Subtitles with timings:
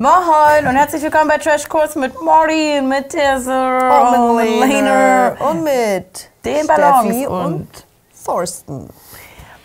[0.00, 5.64] Moin und herzlich willkommen bei Trash Kurs mit Mori mit Tessa und mit Lena und
[5.64, 7.68] mit den Ballons Steffi und, und
[8.24, 8.88] Thorsten.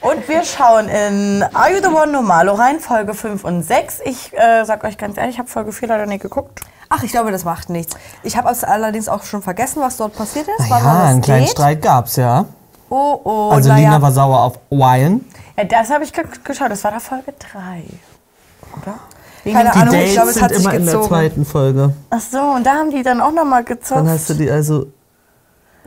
[0.01, 3.99] und wir schauen in Are You the One Normalo rein, Folge 5 und 6.
[4.05, 6.61] Ich äh, sag euch ganz ehrlich, ich habe Folge 4 leider nicht geguckt.
[6.89, 7.95] Ach, ich glaube, das macht nichts.
[8.23, 10.67] Ich habe allerdings auch schon vergessen, was dort passiert ist.
[10.67, 11.51] Ja, einen kleinen geht.
[11.51, 12.45] Streit gab's, ja.
[12.89, 13.89] Oh, oh, Also naja.
[13.89, 15.23] Lina war sauer auf Ryan.
[15.55, 17.83] Ja, das habe ich ge geschaut, das war da Folge 3.
[18.81, 18.95] Oder?
[19.43, 21.07] Keine Die Ahnung, ich Dates glaube, es sind hat sich immer in der gezogen.
[21.09, 21.93] zweiten Folge.
[22.09, 23.99] Ach so, und da haben die dann auch nochmal gezockt.
[24.01, 24.87] Dann hast du die also...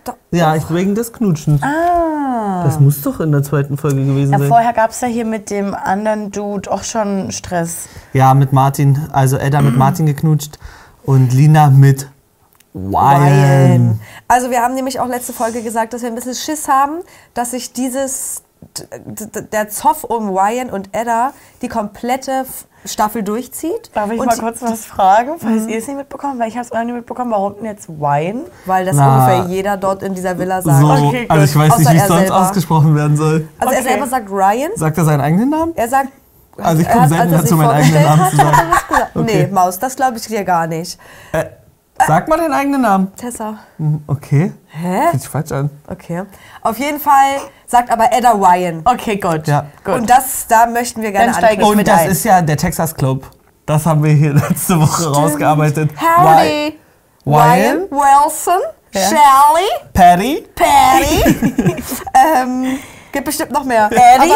[0.05, 0.15] Doch.
[0.31, 1.61] Ja, ich wegen des Knutschens.
[1.63, 2.63] ah.
[2.65, 4.49] Das muss doch in der zweiten Folge gewesen Ja, sein.
[4.49, 7.89] vorher gab es ja hier mit dem anderen Dude auch schon Stress.
[8.13, 10.59] Ja, mit Martin, also Edda mit Martin geknutscht
[11.05, 12.09] und Lina mit
[12.75, 13.99] Ryan.
[14.29, 17.01] Also wir haben nämlich auch letzte Folge gesagt, dass wir ein bisschen Schiss haben,
[17.35, 18.43] dass sich dieses
[19.53, 22.45] der Zoff um Ryan und Edda die komplette
[22.87, 23.91] Staffel durchzieht.
[23.95, 26.39] Darf ich und mal kurz was fragen, falls ihr es nicht mitbekommen?
[26.39, 27.31] Weil ich habe es auch nicht mitbekommen.
[27.31, 28.45] Warum denn jetzt Wine?
[28.65, 29.15] Weil das Na.
[29.15, 30.81] ungefähr jeder dort in dieser Villa sagt.
[30.81, 32.41] So, Okay, also ich weiß nicht, wie es er sonst selber.
[32.41, 33.49] ausgesprochen werden soll.
[33.59, 33.89] Also er Okay.
[33.91, 34.71] selber sagt Ryan.
[34.77, 35.73] Sagt er seinen eigenen Namen?
[35.77, 36.09] Er sagt.
[36.59, 38.57] Also ich er komme selten er dazu, meinen eigenen Namen zu sagen.
[38.59, 38.97] er.
[39.15, 39.47] Okay.
[39.47, 40.99] Nee, Maus, das glaube ich dir gar nicht.
[42.07, 43.13] Sag mal deinen eigenen Namen.
[43.17, 43.59] Tessa.
[43.79, 44.53] Hm, Okay.
[44.69, 45.09] Hä?
[45.11, 45.71] Fühlt sich falsch an.
[45.89, 46.25] Okay.
[46.63, 48.83] Auf jeden Fall sagt aber Edda Ryan.
[48.85, 49.47] Okay, gut.
[49.47, 49.67] Ja.
[49.85, 49.95] gut.
[49.95, 51.65] Und das, da möchten wir gerne anknüpfen.
[51.65, 52.11] Und mit das ein.
[52.11, 53.31] ist ja der Texas Club.
[53.65, 55.91] Das haben wir hier letzte Woche rausgearbeitet.
[56.01, 56.79] Howdy.
[57.27, 58.61] Ryan, Wilson,
[58.93, 59.01] Ja.
[59.01, 60.47] Shelley, Patty.
[60.55, 61.65] Patty.
[62.15, 62.79] ähm,
[63.17, 63.89] gibt bestimmt noch mehr.
[63.91, 64.33] Eddie?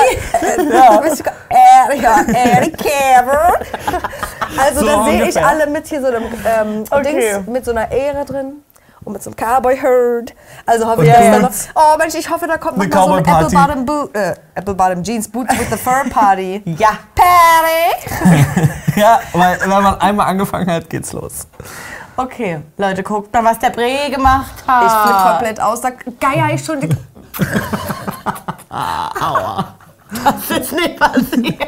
[0.76, 1.10] Aber, äh,
[1.92, 3.56] Eddie, ja, Eddie Cameron.
[4.58, 7.32] Also So da sehe ich alle mit hier so einem ähm, Okay.
[7.34, 8.62] Dings, mit so einer Ehre drin.
[9.04, 10.34] Und mit so einem Cowboy-Herd.
[10.66, 11.50] Also hoffe ich, dass da noch...
[11.74, 13.46] Oh Mensch, ich hoffe, da kommt noch mal so ein Cowboy-Party.
[13.56, 16.62] Apple-Bottom Boot, äh, Apple-Bottom Jeans Boots with the Fur Party.
[16.78, 16.90] Ja.
[17.14, 19.00] Patty!
[19.00, 21.46] Ja, weil wenn man einmal angefangen hat, geht's los.
[22.16, 24.84] Okay, Leute, guckt mal, was der Bre gemacht hat.
[24.84, 25.80] Ich flippe komplett aus.
[25.80, 26.80] Da geier ich schon...
[26.80, 26.90] die-
[28.70, 31.60] Das ist nicht passiert.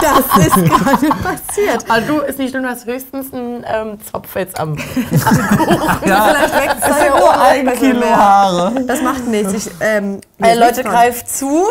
[0.00, 1.84] Das ist gerade passiert.
[1.90, 4.76] Aber du, ist nicht schlimm, du hast höchstens einen ähm, Zopf jetzt am...
[4.76, 4.84] Ja,
[6.28, 8.16] Vielleicht wächst da ja nur oben ein Kilo mehr.
[8.16, 8.84] Haare.
[8.86, 9.52] Das macht nichts.
[9.52, 11.64] Ich, ähm, Äh, Leute, greift zu.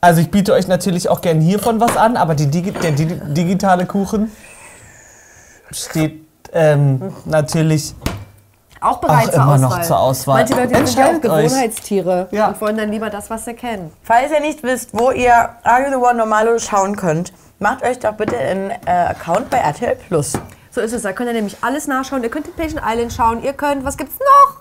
[0.00, 3.06] Also ich biete euch natürlich auch gern hiervon was an, aber die Digi der di
[3.06, 4.30] digitale Kuchen
[5.70, 7.94] steht ähm, natürlich
[8.84, 9.78] auch bereit auch zur immer Auswahl.
[9.78, 10.34] noch zur Auswahl.
[10.38, 11.20] Manche Leute sind ja auch.
[11.20, 12.48] Gewohnheitstiere Ja.
[12.48, 13.92] und wollen dann lieber das, was sie kennen.
[14.02, 17.98] Falls ihr nicht wisst, wo ihr Are You the One Normalo schauen könnt, macht euch
[17.98, 20.32] doch bitte einen äh, Account bei RTL Plus.
[20.70, 21.02] So ist es.
[21.02, 22.22] Da könnt ihr nämlich alles nachschauen.
[22.22, 23.42] Ihr könnt Temptation Island schauen.
[23.42, 24.56] Ihr könnt, was gibt's noch?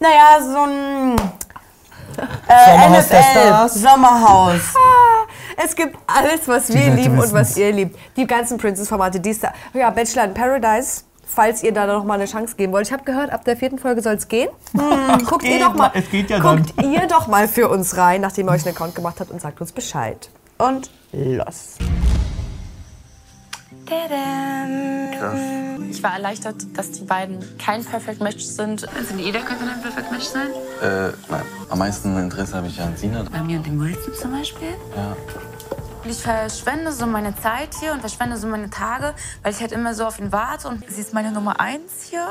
[0.00, 1.16] Naja, so ein
[2.48, 3.78] äh, Sommerhaus NFL.
[3.78, 4.60] Sommerhaus.
[5.62, 7.98] Es gibt alles, was wir lieben und was ihr liebt.
[8.16, 9.52] Die ganzen Princess-Formate, die Star.
[9.74, 11.02] Ja, Bachelor in Paradise.
[11.28, 12.86] Falls ihr da noch mal eine Chance geben wollt.
[12.86, 14.48] Ich habe gehört, ab der vierten Folge soll es gehen.
[14.72, 15.90] Hm, guckt ihr doch mal.
[15.92, 18.94] es geht ja guckt ihr doch mal für uns rein, nachdem ihr euch einen Account
[18.94, 20.30] gemacht habt und sagt uns Bescheid.
[20.56, 21.76] Und los.
[25.90, 28.86] Ich war erleichtert, dass die beiden kein Perfect Match sind.
[28.96, 30.48] Also jeder könnte ein Perfect Match sein.
[30.82, 31.42] Äh, nein.
[31.68, 33.24] Am meisten Interesse habe ich an Sina.
[33.30, 34.68] Bei mir und dem Wilson zum Beispiel.
[34.96, 35.16] Ja.
[36.08, 39.12] Ich verschwende so meine Zeit hier und verschwende so meine Tage,
[39.42, 40.68] weil ich halt immer so auf ihn warte.
[40.68, 42.24] Und sie ist meine Nummer eins hier.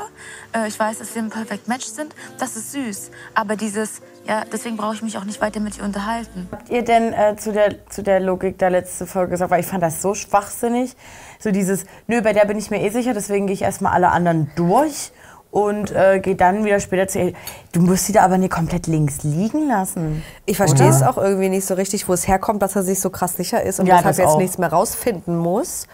[0.54, 2.14] Äh, Ich weiß, dass wir ein Perfect Match sind.
[2.38, 3.10] Das ist süß.
[3.34, 6.48] Aber dieses, ja, deswegen brauche ich mich auch nicht weiter mit ihr unterhalten.
[6.50, 9.66] Habt ihr denn äh, zu, der, zu der Logik der letzten Folge gesagt, weil ich
[9.66, 10.96] fand das so schwachsinnig,
[11.38, 14.08] so dieses, nö, bei der bin ich mir eh sicher, deswegen gehe ich erstmal alle
[14.08, 15.12] anderen durch
[15.50, 17.32] und äh, gehe dann wieder später zu ihr.
[17.72, 20.22] Du musst sie da aber nicht komplett links liegen lassen.
[20.44, 23.10] Ich verstehe es auch irgendwie nicht so richtig, wo es herkommt, dass er sich so
[23.10, 24.38] krass sicher ist und Ja, deshalb das jetzt auch.
[24.38, 25.86] nichts mehr rausfinden muss.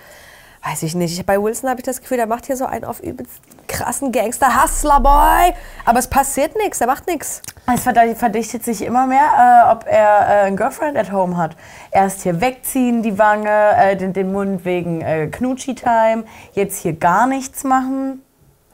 [0.64, 1.18] Weiß ich nicht.
[1.18, 3.32] Ich, bei Wilson habe ich das Gefühl, der macht hier so einen auf übelst
[3.66, 5.54] krassen Gangster-Hustler-Boy.
[5.84, 7.42] Aber es passiert nichts, er macht nichts.
[7.72, 11.56] Es verd- verdichtet sich immer mehr, äh, ob er äh, ein Girlfriend at home hat.
[11.90, 17.26] Erst hier wegziehen, die Wange, äh, den, den Mund wegen äh, Knutschi-Time, jetzt hier gar
[17.26, 18.22] nichts machen.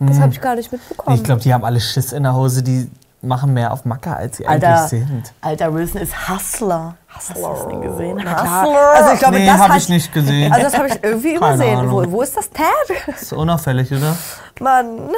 [0.01, 1.17] Das habe ich gar nicht mitbekommen.
[1.17, 2.91] Ich glaube, die haben alle Schiss in der Hose, die
[3.21, 5.33] machen mehr auf Macker, als sie Alter, eigentlich sind.
[5.41, 6.95] Alter Wilson ist Hustler.
[7.09, 8.19] Hast du das denn gesehen?
[8.21, 8.93] Hustler.
[8.95, 10.53] Also ich glaube, Nee, das hab hat, ich nicht gesehen.
[10.53, 11.91] Also das habe ich irgendwie übersehen.
[11.91, 12.67] Wo, wo ist das Tab?
[13.07, 14.15] Das ist unauffällig, oder?
[14.61, 15.11] Mann.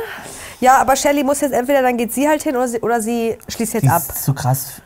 [0.61, 3.37] Ja, aber Shelly muss jetzt entweder, dann geht sie halt hin oder sie, oder sie
[3.49, 4.03] schließt jetzt Die ab.
[4.09, 4.81] ist zu krass.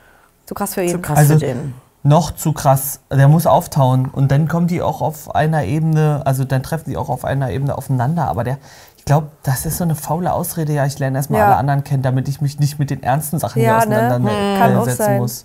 [0.47, 0.91] Zu krass für ihn.
[0.91, 1.75] Zu krass Also für den.
[2.03, 2.99] noch zu krass.
[3.13, 6.97] Der muss auftauen und dann kommen die auch auf einer Ebene, also dann treffen die
[6.97, 8.27] auch auf einer Ebene aufeinander.
[8.29, 8.59] Aber der,
[9.05, 10.73] ich glaube, das ist so eine faule Ausrede.
[10.73, 11.47] Ja, ich lerne erstmal Ja.
[11.49, 13.97] alle anderen kennen, damit ich mich nicht mit den ernsten Sachen Ja, hier ne?
[14.07, 15.45] auseinandersetzen Kann auch äh, muss.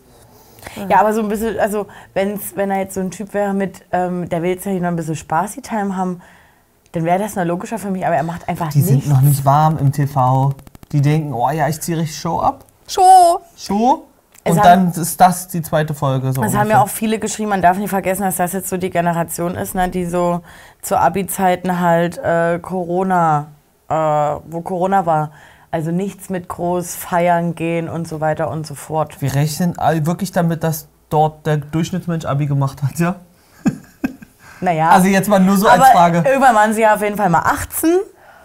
[0.87, 3.83] Ja, aber so ein bisschen, also wenn's, wenn er jetzt so ein Typ wäre mit,
[3.91, 6.21] ähm, der will jetzt ja hier noch ein bisschen Spaßy-Time haben,
[6.93, 9.05] dann wäre das noch logischer für mich, aber er macht einfach Die nichts.
[9.05, 10.53] sind noch nicht warm im TV.
[10.93, 12.63] Die denken, oh ja, ich ziehe richtig Show ab.
[12.87, 13.41] Show!
[13.57, 14.05] Show.
[14.43, 16.31] Es Und haben- dann ist das die zweite Folge.
[16.33, 18.77] So Es haben ja auch viele geschrieben, man darf nicht vergessen, dass das jetzt so
[18.77, 20.41] die Generation ist, ne, die so
[20.81, 23.47] zu Abi-Zeiten halt äh, Corona,
[23.89, 25.31] äh, wo Corona war.
[25.71, 29.21] Also nichts mit groß feiern gehen und so weiter und so fort.
[29.21, 29.75] Wir rechnen
[30.05, 33.15] wirklich damit, dass dort der Durchschnittsmensch Abi gemacht hat, ja?
[34.61, 36.23] Naja, Also jetzt mal nur so aber als Frage.
[36.27, 37.89] irgendwann waren sie ja auf jeden Fall mal 18,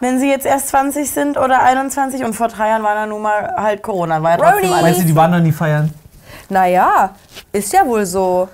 [0.00, 3.22] wenn sie jetzt erst 20 sind oder 21 und vor drei Jahren war dann nun
[3.22, 4.22] mal halt Corona.
[4.22, 4.68] War ja trotzdem Brody!
[4.72, 4.82] alles.
[4.82, 5.92] Meinst du, die waren noch nie feiern?
[6.48, 7.10] Naja,
[7.52, 8.48] ist ja wohl so.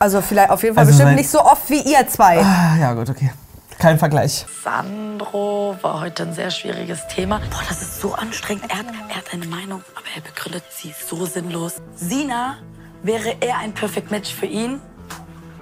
[0.00, 2.40] Also vielleicht auf jeden Fall Also bestimmt sein- nicht so oft wie ihr zwei.
[2.40, 3.32] Ah, ja, gut, okay.
[3.78, 4.44] Kein Vergleich.
[4.64, 7.38] Sandro war heute ein sehr schwieriges Thema.
[7.50, 8.64] Boah, das ist so anstrengend.
[8.68, 11.74] Er hat, er hat eine Meinung, aber er begründet sie so sinnlos.
[11.94, 12.56] Sina
[13.04, 14.80] wäre eher ein Perfect Match für ihn,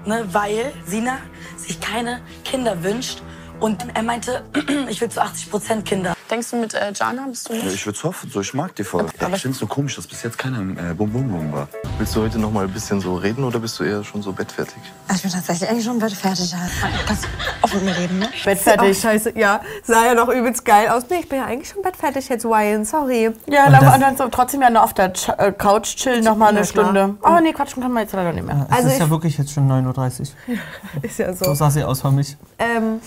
[0.06, 1.19] ne, weil Sina
[1.58, 3.22] sich keine Kinder wünscht.
[3.61, 4.43] Und er meinte,
[4.88, 6.14] ich will zu 80 Prozent Kinder.
[6.31, 7.75] Denkst du mit äh, Jana bist du Ja, nicht?
[7.75, 9.06] ich würde es hoffen, so ich mag die voll.
[9.20, 11.53] Ja, ich finde es nur komisch, dass bis jetzt keiner im äh, Bum Bum Bum
[11.53, 11.69] war.
[11.99, 14.32] Willst du heute noch mal ein bisschen so reden oder bist du eher schon so
[14.32, 14.76] bettfertig?
[15.14, 16.50] Ich bin tatsächlich eigentlich schon bald fertig.
[16.53, 16.58] Ja.
[17.06, 17.29] Kannst du
[17.62, 18.29] offen mit mir reden, ne?
[18.44, 19.00] Bettfertig.
[19.00, 19.61] scheiße, ja.
[19.85, 21.05] Sah ja noch übelst geil aus.
[21.08, 22.85] Nee, ich bin ja eigentlich schon bettfertig jetzt, Ryan.
[22.85, 23.31] Sorry.
[23.49, 26.37] Ja, Und und dann so trotzdem ja noch auf der Ch äh, Couch chillen noch
[26.37, 26.85] mal eine klar.
[26.87, 27.14] Stunde.
[27.23, 28.67] Oh nee, quatschen kann man jetzt leider nicht mehr.
[28.69, 30.56] Es Also ist ja ich- wirklich jetzt schon 9.30 Uhr.
[31.03, 31.44] Ist ja so.
[31.47, 32.37] So sah sie aus für mich.
[32.58, 33.00] Ähm,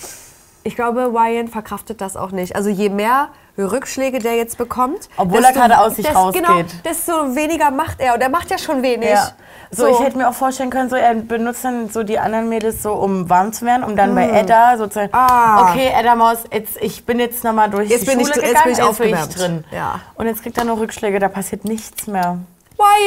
[0.62, 2.54] ich glaube, Ryan verkraftet das auch nicht.
[2.56, 3.28] Also je mehr
[3.58, 6.44] Rückschläge der jetzt bekommt, Obwohl er gerade aus sich desto- rausgeht.
[6.46, 8.14] Genau, desto weniger macht er.
[8.14, 9.10] Und er macht ja schon wenig.
[9.10, 9.30] Ja.
[9.70, 12.82] So, ich hätte mir auch vorstellen können, so er benutzt dann so die anderen Mädels
[12.82, 15.10] so, um warm zu werden, um dann bei Edda sozusagen.
[15.12, 15.70] Ah.
[15.70, 18.48] okay, Edda Maus, jetzt, ich bin jetzt nochmal durch Jetzt die bin ich- Schule jetzt
[18.48, 19.38] gegangen, bin ich jetzt aufgewärmt.
[19.38, 19.64] drin.
[19.70, 20.00] Ja.
[20.16, 22.38] Und jetzt kriegt er nur Rückschläge, da passiert nichts mehr.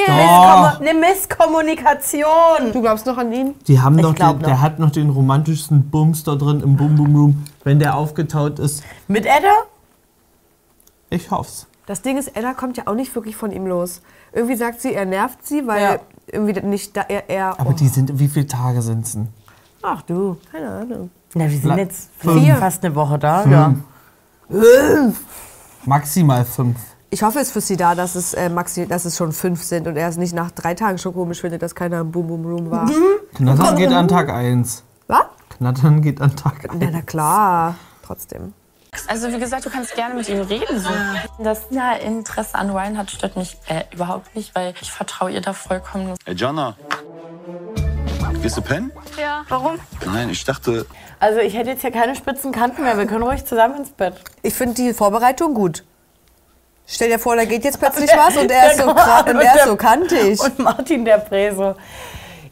[0.07, 0.79] Doch.
[0.81, 2.71] Eine Misskommunikation.
[2.73, 3.55] Du glaubst noch an ihn?
[3.67, 4.39] Die haben Ich noch, den, noch.
[4.39, 7.43] der hat noch den romantischsten Bums da drin im Bum Bum Room.
[7.63, 9.53] Wenn der aufgetaut ist, Mit Edda?
[11.09, 11.67] ich hoff's.
[11.85, 14.01] Das Ding ist, Edda kommt ja auch nicht wirklich von ihm los.
[14.31, 15.99] Irgendwie sagt sie, er nervt sie, weil Ja.
[16.27, 17.29] irgendwie nicht da er.
[17.29, 17.73] er Aber oh.
[17.73, 19.27] die sind, wie viele Tage sind's denn?
[19.81, 21.09] Ach du, keine Ahnung.
[21.33, 22.57] Na, wir sind jetzt Fünf.
[22.57, 23.45] fast eine Woche da.
[23.45, 23.73] Ja.
[25.85, 26.77] Maximal fünf.
[27.13, 29.85] Ich hoffe es für sie da, dass es, äh, maxi, dass es schon fünf sind
[29.85, 32.43] und er es nicht nach drei Tagen schon komisch findet, dass keiner im Boom Boom
[32.43, 32.89] Room war.
[33.35, 34.83] Knattern geht an Tag eins.
[35.05, 35.25] Was?
[35.49, 38.53] Knattern geht an Tag Na, na klar, trotzdem.
[39.05, 40.79] Also wie gesagt, du kannst gerne mit ihm reden.
[40.79, 40.89] So.
[41.43, 45.41] Dass Sina Interesse an Ryan hat, stört mich äh, überhaupt nicht, weil ich vertraue ihr
[45.41, 46.15] da vollkommen.
[46.25, 46.75] Ey, Jana.
[48.41, 48.91] Gehst du pennen?
[49.21, 49.43] Ja.
[49.49, 49.75] Warum?
[50.03, 50.87] Nein, ich dachte,
[51.19, 52.97] Also ich hätte jetzt hier keine spitzen Kanten mehr.
[52.97, 54.15] Wir können ruhig zusammen ins Bett.
[54.41, 55.83] Ich finde die Vorbereitung gut.
[56.85, 59.29] Stell dir vor, da geht jetzt plötzlich was und er ist so, Der gra- Gott
[59.29, 60.39] und und er ist so kantig.
[60.39, 61.75] Und Martin der Preso.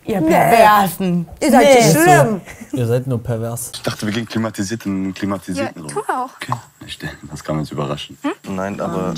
[0.04, 1.28] Ihr Perversen.
[1.40, 1.92] Ihr seid Nee.
[1.92, 2.42] schlimm.
[2.72, 3.72] Ihr seid nur pervers.
[3.76, 6.04] ich dachte, wir gehen klimatisiert in einen klimatisierten Raum.
[6.08, 6.30] auch.
[6.42, 6.54] Okay,
[6.88, 6.98] ich,
[7.30, 8.18] das kann uns überraschen.
[8.50, 9.14] Nein, aber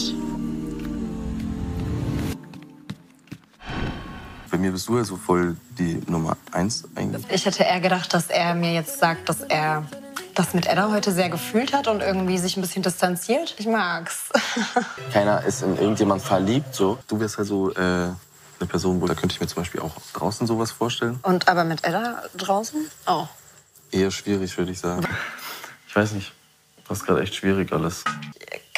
[4.51, 7.25] bei mir bist du ja so voll die Nummer eins eigentlich.
[7.30, 9.83] Ich hätte eher gedacht, dass er mir jetzt sagt, dass er
[10.36, 13.56] das mit Edda heute sehr gefühlt hat und irgendwie sich ein bisschen distanziert.
[13.58, 14.30] Ich mag's.
[15.14, 16.98] Keiner ist in irgendjemand verliebt, so.
[17.08, 18.16] Du wärst halt so äh, eine
[18.68, 21.20] Person, wo da könnte ich mir zum Beispiel auch draußen sowas vorstellen.
[21.24, 22.88] Und aber mit Edda draußen?
[23.08, 23.28] Oh.
[23.92, 25.08] Eher schwierig, würde ich sagen.
[25.88, 26.34] Ich weiß nicht.
[26.88, 28.04] Das ist gerade echt schwierig alles.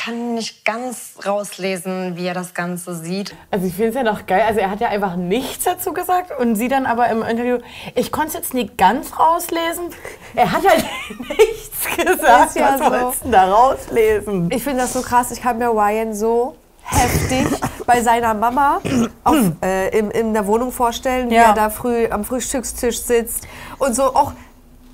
[0.06, 3.36] Kann nicht ganz rauslesen, wie er das Ganze sieht.
[3.50, 4.44] Also ich finde es ja noch geil.
[4.48, 7.58] Also er hat ja einfach nichts dazu gesagt und sie dann aber im Interview,
[7.96, 9.86] ich konnte es jetzt nicht ganz rauslesen.
[10.36, 10.86] Er hat halt
[11.30, 12.50] nichts gesagt.
[12.50, 13.00] Ist ja Was so.
[13.00, 14.52] sollst du da rauslesen?
[14.52, 15.32] Ich finde das so krass.
[15.32, 17.48] Ich habe mir Ryan so heftig
[17.88, 18.82] bei seiner Mama
[19.24, 21.46] auf, äh, in, in der Wohnung vorstellen, wie Ja.
[21.46, 23.48] er da früh am Frühstückstisch sitzt
[23.80, 24.34] und so auch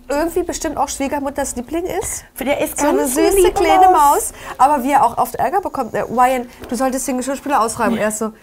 [0.09, 2.25] irgendwie bestimmt auch Schwiegermutters Liebling ist.
[2.39, 4.33] Der ist So eine ganz süße liebe kleine Maus.
[4.57, 5.93] Aber wie er auch oft Ärger bekommt.
[5.93, 7.97] Äh, Ryan, du solltest den Geschirrspüler ausräumen.
[7.97, 8.33] Er ist so,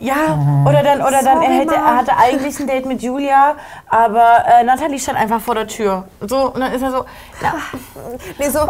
[0.00, 3.56] Ja, oder dann, oder dann er, hätte, er hatte eigentlich ein Date mit Julia,
[3.88, 6.04] aber äh, Nathalie stand einfach vor der Tür.
[6.20, 7.04] So, und dann ist er so,
[7.42, 7.54] na,
[8.38, 8.60] nee, so.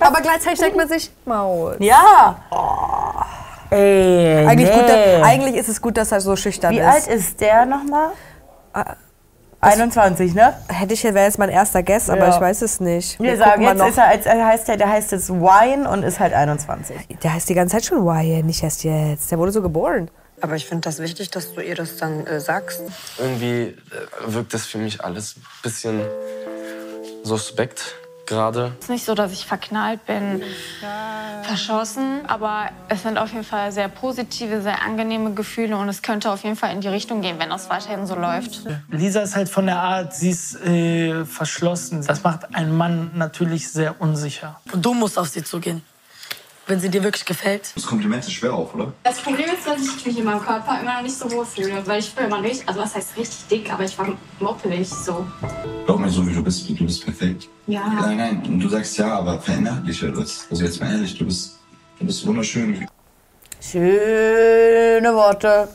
[0.00, 1.76] Aber gleichzeitig denkt man sich, Maus.
[1.78, 2.36] ja.
[3.70, 4.76] Ey, Eigentlich, nee.
[4.80, 4.90] gut,
[5.26, 6.86] eigentlich ist es gut, dass er so schüchtern Wie ist.
[6.86, 8.10] alt ist der nochmal?
[9.60, 10.54] 21, ne?
[10.68, 12.34] Hätte ich, wäre jetzt mein erster Guess, aber Ja.
[12.34, 13.18] ich weiß es nicht.
[13.18, 13.88] Wir gucken sagen, jetzt noch.
[13.88, 16.96] ist er, als, er heißt der, der heißt jetzt Wine und ist halt 21.
[17.22, 19.30] Der heißt die ganze Zeit schon Ryan, nicht erst jetzt.
[19.30, 20.10] Der wurde so geboren.
[20.40, 22.82] Aber ich finde das wichtig, dass du ihr das dann äh, sagst.
[23.18, 23.74] Irgendwie äh,
[24.26, 26.00] wirkt das für mich alles ein bisschen
[27.24, 27.96] suspekt.
[28.28, 28.72] Gerade.
[28.78, 30.42] Es ist nicht so, dass ich verknallt bin,
[31.42, 36.30] verschossen, aber es sind auf jeden Fall sehr positive, sehr angenehme Gefühle und es könnte
[36.30, 38.60] auf jeden Fall in die Richtung gehen, wenn das weiterhin so läuft.
[38.90, 42.04] Lisa ist halt von der Art, sie ist äh, verschlossen.
[42.06, 44.60] Das macht einen Mann natürlich sehr unsicher.
[44.72, 45.82] Und du musst auf sie zugehen.
[46.68, 47.72] Wenn sie dir wirklich gefällt.
[47.74, 48.92] Das Kompliment ist schwer auf, oder?
[49.02, 51.82] Das Problem ist, dass ich mich in meinem Körper immer noch nicht so wohl fühle,
[51.86, 54.08] weil ich bin immer richtig, also was heißt richtig dick, aber ich war
[54.38, 55.26] moppelig so.
[55.86, 57.48] Glaub mir, so wie du bist, du bist perfekt.
[57.68, 57.88] Ja.
[58.02, 60.46] Nein, nein, und du sagst ja, aber verinnerliche das.
[60.50, 61.58] Also jetzt mal ehrlich, du bist,
[61.98, 62.86] du bist wunderschön.
[63.60, 65.68] Schöne Worte.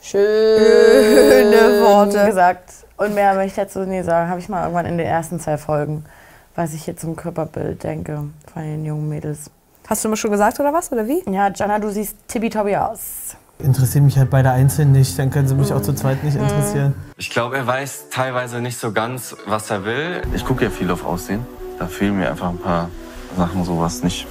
[0.00, 2.24] Schöne, Schöne Worte.
[2.24, 2.70] gesagt.
[2.96, 4.30] Und mehr möchte ich dazu nie sagen.
[4.30, 6.06] Habe ich mal irgendwann in den ersten zwei Folgen,
[6.54, 9.50] was ich hier zum Körperbild denke von den jungen Mädels.
[9.88, 10.92] Hast du mir schon gesagt oder was?
[10.92, 11.22] Oder wie?
[11.32, 13.36] Ja, Jana, du siehst tippitoppi aus.
[13.58, 16.94] Interessieren mich halt beide einzeln nicht, dann können sie mich auch zu zweit nicht interessieren.
[17.16, 20.20] Ich glaube, er weiß teilweise nicht so ganz, was er will.
[20.34, 21.46] Ich gucke ja viel auf Aussehen.
[21.78, 22.90] Da fehlen mir einfach ein paar
[23.34, 24.26] Sachen, so was nicht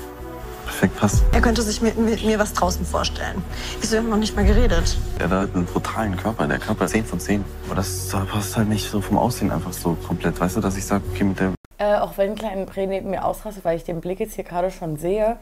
[0.66, 1.24] perfekt passt.
[1.32, 3.42] Er könnte sich mit, mit mir was draußen vorstellen.
[3.82, 4.96] Wieso wir haben noch nicht mal geredet?
[5.18, 6.48] Er hat einen brutalen Körper.
[6.48, 7.44] Der Körper ist 10 von 10.
[7.66, 10.40] Aber das passt halt nicht so vom Aussehen einfach so komplett.
[10.40, 13.24] Weißt du, dass ich sage, okay, mit der Äh, auch wenn kleinen Bre neben mir
[13.24, 15.38] ausrastet, weil ich den Blick jetzt hier gerade schon sehe,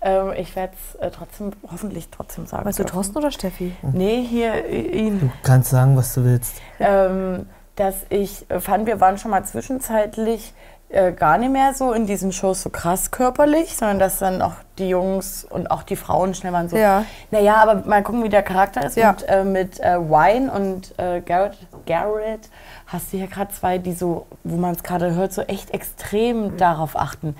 [0.00, 2.62] ähm, ich werde es äh, trotzdem, hoffentlich trotzdem sagen.
[2.62, 2.84] Meinst du.
[2.84, 3.74] Thorsten oder Steffi?
[3.82, 5.18] Nee, hier äh, ihn.
[5.18, 6.60] Du kannst sagen, was du willst.
[6.78, 10.52] ähm, dass ich äh, fand, wir waren schon mal zwischenzeitlich
[10.90, 14.54] äh, gar nicht mehr so in diesen Shows so krass körperlich, sondern dass dann auch
[14.78, 17.04] die Jungs und auch die Frauen schnell waren so, Ja.
[17.30, 18.96] naja, aber mal gucken, wie der Charakter ist.
[18.96, 19.10] Ja.
[19.10, 21.56] Und äh, mit äh, Wine und äh, Garrett,
[21.86, 22.48] Garrett
[22.86, 26.56] hast du hier gerade zwei, die so, wo man es gerade hört, so echt extrem
[26.56, 27.36] darauf achten.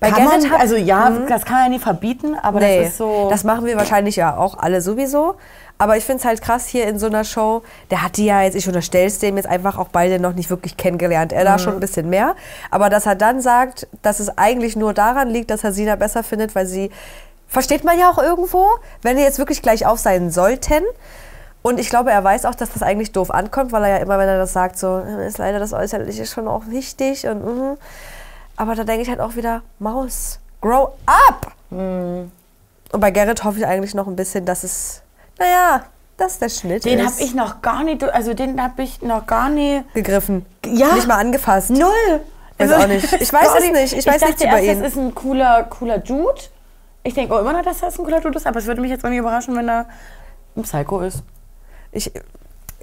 [0.00, 1.26] Bei kann Garrett man, also ja, Mhm.
[1.28, 3.28] das kann man ja nie verbieten, aber nee, das ist so...
[3.30, 5.36] das machen wir wahrscheinlich ja auch alle sowieso.
[5.80, 8.42] Aber ich finde es halt krass hier in so einer Show, der hat die ja
[8.42, 11.32] jetzt, ich unterstelle es dem jetzt einfach auch beide noch nicht wirklich kennengelernt.
[11.32, 11.58] Er da Mhm.
[11.60, 12.34] schon ein bisschen mehr.
[12.70, 16.22] Aber dass er dann sagt, dass es eigentlich nur daran liegt, dass er Sina besser
[16.24, 16.90] findet, weil sie,
[17.46, 18.66] versteht man ja auch irgendwo,
[19.02, 20.82] wenn die jetzt wirklich gleich auf sein sollten.
[21.62, 24.18] Und ich glaube, er weiß auch, dass das eigentlich doof ankommt, weil er ja immer,
[24.18, 27.76] wenn er das sagt, so, "Äh, ist leider das Äußerliche schon auch wichtig und mhm.
[28.56, 31.52] Aber da denke ich halt auch wieder, Maus, grow up!
[31.70, 32.30] Und
[32.90, 35.02] bei Gerrit hoffe ich eigentlich noch ein bisschen, dass es,
[35.38, 35.84] naja,
[36.16, 37.12] dass der Schnitt den ist.
[37.12, 39.82] habe ich noch gar nicht, also den habe ich noch gar nie...
[39.94, 40.44] gegriffen.
[40.66, 40.94] Ja.
[40.94, 41.70] Nicht mal angefasst.
[41.70, 42.20] Null.
[42.58, 43.12] Weiß auch nicht.
[43.20, 43.92] Ich weiß es nicht.
[43.92, 44.82] Ich weiß dachte nichts über erst, ihn.
[44.82, 46.40] Das ist ein cooler, cooler Dude.
[47.04, 48.90] Ich denke auch immer noch, dass das ein cooler Dude ist, aber es würde mich
[48.90, 49.86] jetzt auch nicht überraschen, wenn er
[50.56, 51.22] ein Psycho ist.
[51.92, 52.12] Ich,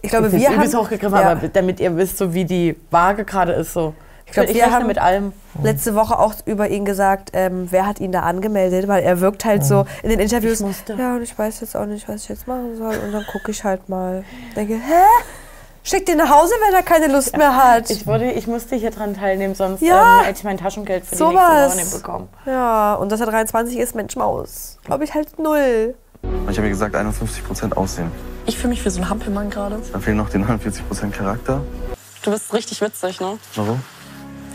[0.02, 0.56] ich glaube, ich wir haben...
[0.56, 1.32] übelst hochgegriffen, Ja.
[1.32, 3.94] aber damit ihr wisst, so wie die Waage gerade ist, so.
[4.36, 5.32] Ich glaub, ich wir haben- mit allem.
[5.64, 9.46] letzte Woche auch über ihn gesagt, ähm, wer hat ihn da angemeldet, weil er wirkt
[9.46, 10.60] halt so in den Interviews.
[10.60, 10.94] Ich musste.
[10.96, 12.98] Ja, und ich weiß jetzt auch nicht, was ich jetzt machen soll.
[12.98, 14.26] Und dann gucke ich halt mal.
[14.58, 15.04] Denke, hä?
[15.84, 17.90] Schickt ihn nach Hause, wenn er keine Lust mehr hat.
[17.92, 20.20] Ich, wurde, ich musste hier dran teilnehmen, sonst Ja.
[20.20, 21.34] ähm, hätte ich mein Taschengeld für die Sowas.
[21.36, 22.30] nächste Woche nicht bekommen.
[22.46, 24.80] ja, und dass er 23 ist, Mensch Maus.
[24.84, 25.96] Glaube ich halt null.
[26.24, 28.12] Und ich habe mir gesagt, 51% Aussehen.
[28.48, 29.80] Ich fühle mich wie so ein Hampelmann gerade.
[29.94, 31.62] Dann fehlen noch die 49% Charakter.
[32.24, 33.38] Du bist richtig witzig, ne?
[33.54, 33.80] Warum?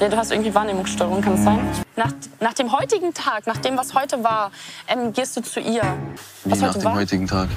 [0.01, 1.61] Ja, du hast irgendwie Wahrnehmungsstörung, kann es sein?
[1.95, 4.51] Nach, nach dem heutigen Tag, nach dem, was heute war,
[4.89, 5.83] ähm, gehst du zu ihr.
[6.45, 6.95] Wie Was nach heute dem war?
[6.95, 7.49] heutigen Tag.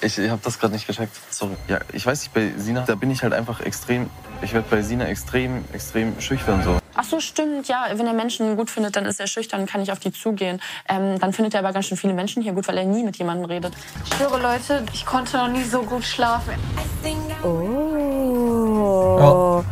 [0.00, 1.14] Ich, ich habe das gerade nicht gecheckt.
[1.30, 1.56] Sorry.
[1.68, 4.10] Ja, ich weiß nicht, bei Sina, da bin ich halt einfach extrem.
[4.42, 6.78] Ich werde bei Sina extrem, extrem schüchtern so.
[6.94, 7.86] Ach so, stimmt, ja.
[7.94, 10.60] Wenn er Menschen gut findet, dann ist er schüchtern, kann ich auf die zugehen.
[10.88, 13.16] Ähm, dann findet er aber ganz schön viele Menschen hier gut, weil er nie mit
[13.16, 13.74] jemandem redet.
[14.04, 16.54] Ich schwöre, Leute, ich konnte noch nie so gut schlafen.
[17.44, 19.18] Oh.
[19.20, 19.64] Oh.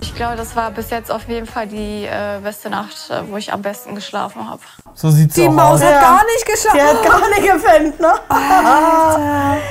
[0.00, 3.36] Ich glaube, das war bis jetzt auf jeden Fall die äh, beste Nacht, äh, wo
[3.36, 4.62] ich am besten geschlafen habe.
[4.94, 5.86] So sieht's Die auch Maus aus.
[5.86, 6.78] hat gar nicht geschlafen.
[6.78, 8.14] Die hat gar nicht gepennt, ne?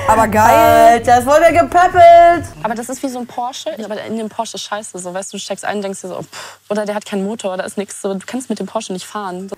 [0.06, 0.92] Aber geil.
[0.92, 2.46] Alter, es wurde gepäppelt.
[2.62, 3.70] Aber das ist wie so ein Porsche.
[3.84, 4.96] Aber in dem Porsche ist scheiße.
[5.00, 7.06] So, weißt du, du steigst ein und denkst dir so, oh, pff, oder der hat
[7.06, 8.00] keinen Motor, da ist nichts.
[8.00, 9.48] So, du kannst mit dem Porsche nicht fahren.
[9.48, 9.56] So.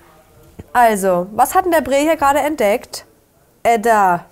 [0.73, 3.05] Also, was hat denn der Bre hier gerade entdeckt?
[3.61, 4.25] Äh, da.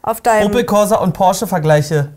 [0.00, 0.46] Auf deinem...
[0.46, 2.12] Opel Corsa und Porsche Vergleiche.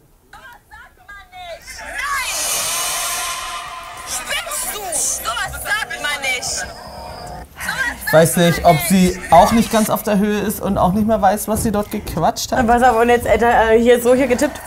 [8.16, 11.22] Weiß nicht, ob sie auch nicht ganz auf der Höhe ist und auch nicht mehr
[11.22, 12.66] weiß, was sie dort gequatscht hat.
[12.66, 14.58] Pass auf, und jetzt Alter, äh, hier so hier getippt.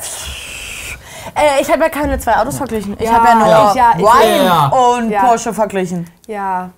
[1.35, 2.95] Äh, ich habe ja keine zwei Autos verglichen.
[2.99, 4.67] Ich Ja, habe ja nur ja, ja, Wine Ja.
[4.69, 5.25] und Ja.
[5.25, 6.09] Porsche verglichen.
[6.26, 6.71] Ja.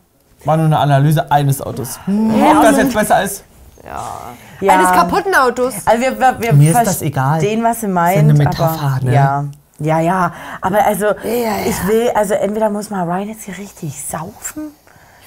[0.44, 1.98] War nur eine Analyse eines Autos.
[2.04, 3.44] Hm, Hä, ob das also- jetzt besser ist?
[4.60, 4.72] Ja.
[4.74, 5.74] Eines kaputten Autos.
[5.86, 7.38] Also wir, wir, wir Mir ist das egal.
[7.40, 8.18] verstehen, was sie meint.
[8.18, 9.14] eine Metapher, aber, ne?
[9.14, 9.44] Ja.
[9.78, 10.32] Ja, ja.
[10.60, 11.56] Aber also, ja.
[11.66, 14.72] ich will, also entweder muss mal Ryan jetzt hier richtig saufen,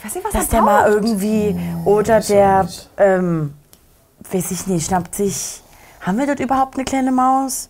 [0.04, 1.56] Ich weiß nicht, was dass er der mal irgendwie,
[1.86, 2.68] oder der,
[2.98, 3.54] ähm,
[4.32, 5.62] weiß ich nicht, schnappt sich,
[6.02, 7.70] haben wir dort überhaupt eine kleine Maus?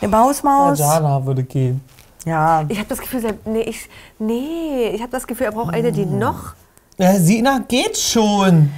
[0.00, 0.78] Eine Mausmaus?
[0.78, 1.80] Jana würde gehen.
[2.24, 2.64] Ja.
[2.68, 5.92] Ich habe das Gefühl, er- nee, ich, nee, ich habe das Gefühl, er braucht eine,
[5.92, 6.54] die noch.
[6.98, 8.72] Ja, Sina geht schon.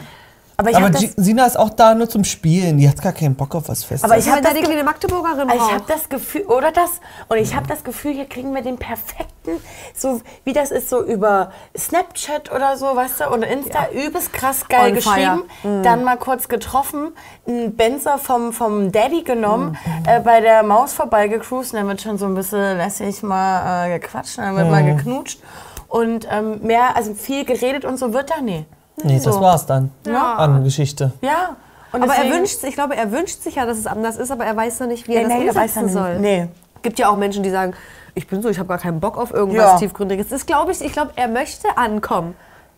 [0.61, 2.79] Aber ich Aber Sina ist auch da nur zum Spielen.
[2.79, 4.05] Die hat gar keinen Bock auf was Festes.
[4.09, 5.73] Aber ich habe da das, die Ge- kleine Magdeburgerin ich braucht.
[5.73, 6.91] habe das Gefühl, oder das,
[7.29, 9.53] und ich habe das Gefühl, hier kriegen wir den perfekten,
[9.97, 14.69] so wie das ist, so über Snapchat oder so, weißt du, oder Insta, übelst krass
[14.69, 15.83] geil On geschrieben, Mhm.
[15.83, 17.13] dann mal kurz getroffen,
[17.47, 20.05] einen Benzer vom, vom Daddy genommen, Mhm.
[20.09, 23.99] äh, bei der Maus vorbeigecruised, und dann wird schon so ein bisschen lässig mal äh,
[23.99, 24.97] gequatscht, und dann wird mal Mhm.
[24.99, 25.41] geknutscht
[25.89, 28.67] und ähm, mehr, also viel geredet und so wird da nie.
[29.05, 29.41] Nee, das so.
[29.41, 29.91] war's dann.
[30.07, 30.35] Ja.
[30.37, 31.13] An Geschichte.
[31.23, 31.57] Ja.
[31.93, 34.45] Und aber er wünscht, ich glaube, er wünscht sich ja, dass es anders ist, aber
[34.45, 36.19] er weiß noch nicht, wie Nee, er das nee, er weiß umsetzen soll.
[36.21, 36.49] Nee.
[36.83, 37.75] Gibt ja auch Menschen, die sagen,
[38.15, 39.77] ich bin so, ich habe gar keinen Bock auf irgendwas Ja.
[39.79, 40.29] tiefgründiges.
[40.29, 42.35] Das glaube ich, ich glaube, er möchte ankommen.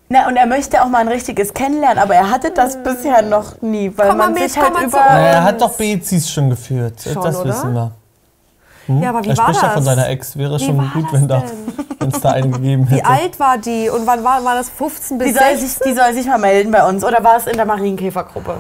[0.09, 3.62] Na, und er möchte auch mal ein richtiges kennenlernen, aber er hatte das bisher noch
[3.62, 4.99] nie, weil Komm man mit, sich halt über...
[4.99, 7.00] Na, er hat doch Bezis schon geführt.
[7.02, 7.49] Schon, das oder?
[7.49, 7.93] wissen wir.
[8.97, 9.03] Hm?
[9.03, 9.75] Ja, aber wie er war spricht ja das?
[9.75, 10.37] von seiner Ex.
[10.37, 11.43] Wäre Wie schon gut, wenn da
[12.01, 13.03] es da eine gegeben hätte.
[13.03, 15.69] Wie alt war die und wann war, war das 15 bis Die soll, 16?
[15.69, 17.05] sich, die soll sich mal melden bei uns.
[17.05, 18.59] Oder war es in der Marienkäfergruppe?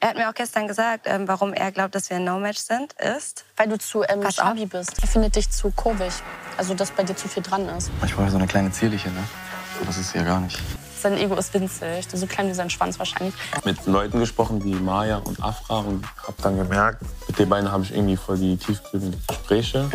[0.00, 2.92] Er hat mir auch gestern gesagt, ähm, warum er glaubt, dass wir ein No-Match sind,
[2.92, 3.44] ist...
[3.56, 4.92] Weil du zu ähm, Schabi bist.
[5.02, 6.12] Er findet dich zu kurvig.
[6.56, 7.90] Also, dass bei dir zu viel dran ist.
[8.04, 9.24] Ich war ja so eine kleine Zierliche, ne?
[9.84, 10.56] Das ist ja gar nicht.
[11.00, 12.06] Sein Ego ist winzig.
[12.12, 13.34] So klein wie sein Schwanz wahrscheinlich.
[13.64, 17.84] mit Leuten gesprochen wie Maya und Afra und habe dann gemerkt, mit den beiden habe
[17.84, 19.88] ich irgendwie voll die tiefgründigen Gespräche.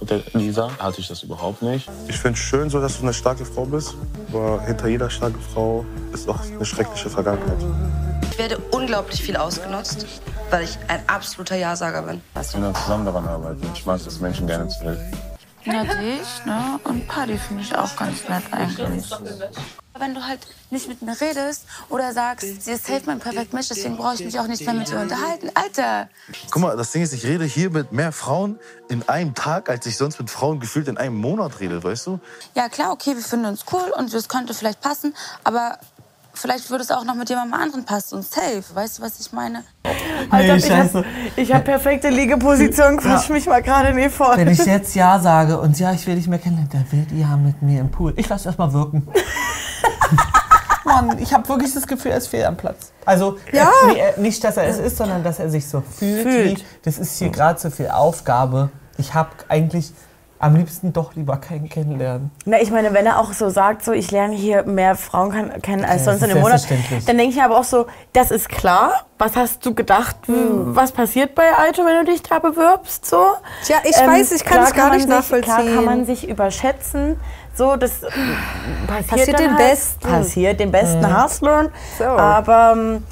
[0.00, 1.88] Mit der Lisa hatte ich das überhaupt nicht.
[2.08, 3.94] Ich finde es schön, so, dass du eine starke Frau bist.
[4.32, 7.58] Aber hinter jeder starken Frau ist auch eine schreckliche Vergangenheit.
[8.32, 10.06] Ich werde unglaublich viel ausgenutzt,
[10.50, 12.20] weil ich ein absoluter Ja-Sager bin.
[12.34, 13.64] Wir können zusammen daran arbeiten.
[13.74, 15.31] Ich mag es, Menschen gerne zu helfen.
[15.64, 16.80] Ja, dich, ne?
[16.84, 19.10] Und Paddy finde ich auch ganz nett eigentlich.
[19.98, 20.40] Wenn du halt
[20.70, 24.24] nicht mit mir redest oder sagst, sie ist safe mein Perfect Match, deswegen brauche ich
[24.24, 25.50] mich auch nicht mehr mit ihr unterhalten.
[25.54, 26.08] Alter!
[26.50, 29.86] Guck mal, das Ding ist, ich rede hier mit mehr Frauen in einem Tag, als
[29.86, 32.20] ich sonst mit Frauen gefühlt in einem Monat rede, weißt du?
[32.54, 35.14] Ja, klar, okay, wir finden uns cool und es könnte vielleicht passen,
[35.44, 35.78] aber
[36.34, 38.62] vielleicht würde es auch noch mit jemandem anderen passen und safe.
[38.74, 39.64] Weißt du, was ich meine?
[40.30, 40.98] Alter, ich scheiße.
[40.98, 44.36] habe ich hab perfekte Liegeposition, quatsch mich mal gerade nie voll.
[44.36, 47.20] Wenn ich jetzt Ja sage und ja, ich will dich mehr kennenlernen, dann will die
[47.20, 48.12] ja mit mir im Pool.
[48.16, 49.06] Ich lasse erst mal wirken.
[50.84, 52.92] Mann, ich habe wirklich das Gefühl, er ist fehl am Platz.
[53.04, 53.70] Also Ja.
[53.88, 56.22] äh, nee, äh, nicht, dass er es ist, sondern dass er sich so fühlt.
[56.22, 56.58] Fühlt.
[56.60, 58.70] Wie, das ist hier gerade so viel Aufgabe.
[58.98, 59.92] Ich habe eigentlich
[60.42, 62.32] am liebsten doch lieber keinen kennenlernen.
[62.44, 65.30] Na, ich meine, wenn er auch so sagt, so ich lerne hier mehr Frauen
[65.62, 66.66] kennen als Ja, sonst in dem Monat,
[67.06, 69.06] dann denke ich mir aber auch so, das ist klar.
[69.18, 70.32] Was hast du gedacht, w-
[70.74, 73.06] was passiert bei Aito, wenn du dich da bewirbst?
[73.06, 73.18] So?
[73.18, 73.34] Hm.
[73.64, 75.74] Tja, ich weiß, ich kann es gar nicht sich, Klar nachvollziehen.
[75.76, 77.20] kann man sich überschätzen.
[77.54, 80.08] So, das passiert, Passiert dann den halt, Besten.
[80.08, 81.22] Passiert den besten Mhm.
[81.22, 81.68] Hustlern.
[81.98, 82.04] So.
[82.04, 83.04] Aber ähm,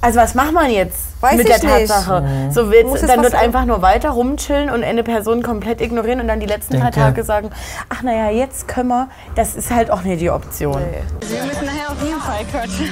[0.00, 1.88] also was macht man jetzt Weiß mit ich der nicht.
[1.90, 2.22] Tatsache?
[2.22, 2.50] Mhm.
[2.52, 6.28] So willst, jetzt dann wird einfach nur weiter rumchillen und eine Person komplett ignorieren und
[6.28, 7.50] dann die letzten drei Denke- Tage sagen,
[7.90, 9.08] ach naja, jetzt können wir.
[9.34, 10.82] Das ist halt auch nicht die Option.
[11.20, 12.90] Wir müssen nachher auf jeden Fall quatschen.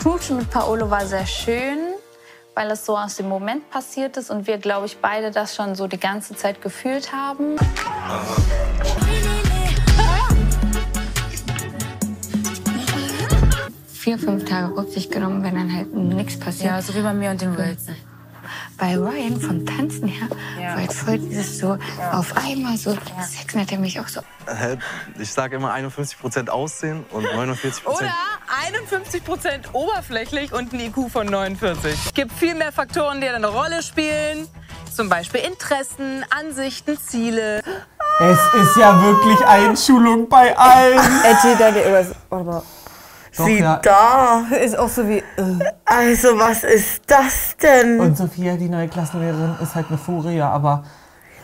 [0.00, 1.78] Knutschen mit Paolo war sehr schön,
[2.54, 5.74] weil es so aus dem Moment passiert ist und wir, glaube ich, beide das schon
[5.74, 7.56] so die ganze Zeit gefühlt haben.
[14.08, 16.70] Vier, fünf Tage Rücksicht genommen, wenn dann halt nichts passiert.
[16.70, 17.94] Ja, so wie bei mir und dem Wilson.
[18.78, 21.76] Bei Ryan vom Tanzen her war halt voll dieses so
[22.10, 24.22] auf einmal so sexen hat er mich auch so.
[25.18, 27.84] Ich sage immer 51% Aussehen und 49%.
[27.84, 28.14] Oder
[28.66, 31.92] 51 Prozent oberflächlich und ein IQ von 49.
[32.06, 34.48] Es gibt viel mehr Faktoren, die eine Rolle spielen.
[34.90, 37.60] Zum Beispiel Interessen, Ansichten, Ziele.
[38.20, 40.98] Es ist ja wirklich Einschulung bei allen.
[41.24, 42.62] Etty, deine Warte mal.
[43.38, 43.76] Doch, Sie ja.
[43.76, 44.42] da.
[44.62, 45.18] Ist auch so wie.
[45.18, 45.22] Äh.
[45.84, 48.00] Also, was ist das denn?
[48.00, 50.84] Und Sophia, die neue Klassenlehrerin, ist halt eine Furie, aber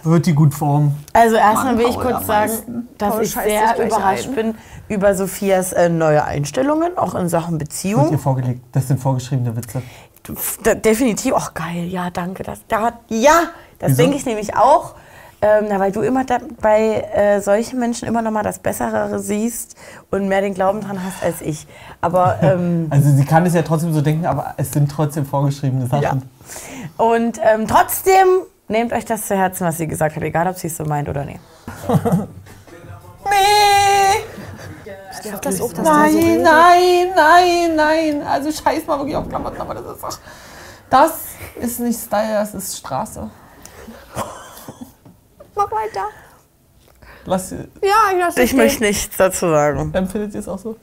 [0.04, 1.02] wird die gut formen.
[1.12, 2.88] Also erstmal will ich Paul, kurz sagen, meisten.
[2.98, 4.34] dass Paul ich sehr überrascht ein.
[4.34, 4.54] bin
[4.88, 8.18] über Sophias äh, neue Einstellungen, auch in Sachen Wird ihr Beziehung.
[8.18, 8.60] vorgelegt.
[8.72, 9.82] Das sind vorgeschriebene Witze.
[10.62, 12.42] Da, definitiv, ach geil, ja, danke.
[12.42, 13.44] Das, da hat, ja,
[13.78, 14.94] das denke ich nämlich auch.
[15.42, 19.18] Ähm, na, weil du immer da, bei äh, solchen Menschen immer noch mal das Bessere
[19.18, 19.76] siehst
[20.10, 21.66] und mehr den Glauben dran hast als ich.
[22.00, 25.86] Aber ähm, Also sie kann es ja trotzdem so denken, aber es sind trotzdem vorgeschriebene
[25.86, 26.02] Sachen.
[26.02, 26.16] Ja.
[27.04, 28.26] und ähm, trotzdem
[28.68, 31.08] nehmt euch das zu Herzen, was sie gesagt hat, egal ob sie es so meint
[31.08, 31.40] oder nicht.
[33.26, 34.20] Nee!
[35.24, 36.42] Ich hab das auch, dass so Nein, redet.
[36.42, 38.22] nein, nein, nein.
[38.26, 40.18] Also scheiß mal wirklich auf Klamotten, aber das ist doch.
[40.90, 41.12] Das
[41.58, 43.30] ist nicht Style, das ist Straße.
[45.56, 46.06] Mach weiter.
[47.26, 47.58] Was, Ja,
[48.12, 49.92] ich lass Ich möchte nichts dazu sagen.
[49.94, 50.76] empfindet ihr es auch so?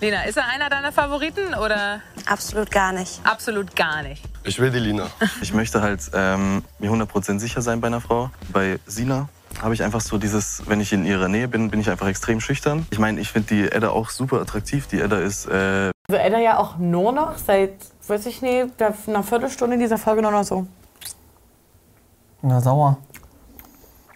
[0.00, 2.00] Lena, ist er einer deiner Favoriten oder?
[2.26, 3.20] Absolut gar nicht.
[3.24, 4.22] Absolut gar nicht.
[4.42, 5.06] Ich will die Lina.
[5.40, 8.30] Ich möchte halt ähm, mir 100% sicher sein bei einer Frau.
[8.52, 9.28] Bei Sina
[9.62, 12.40] habe ich einfach so dieses, wenn ich in ihrer Nähe bin, bin ich einfach extrem
[12.40, 12.84] schüchtern.
[12.90, 14.88] Ich meine, ich finde die Edda auch super attraktiv.
[14.88, 17.74] Die Edda ist äh, Also Edda ja auch nur noch seit,
[18.08, 18.70] weiß ich nicht,
[19.06, 20.66] einer Viertelstunde dieser Folge nur noch so.
[22.42, 22.98] Na, sauer.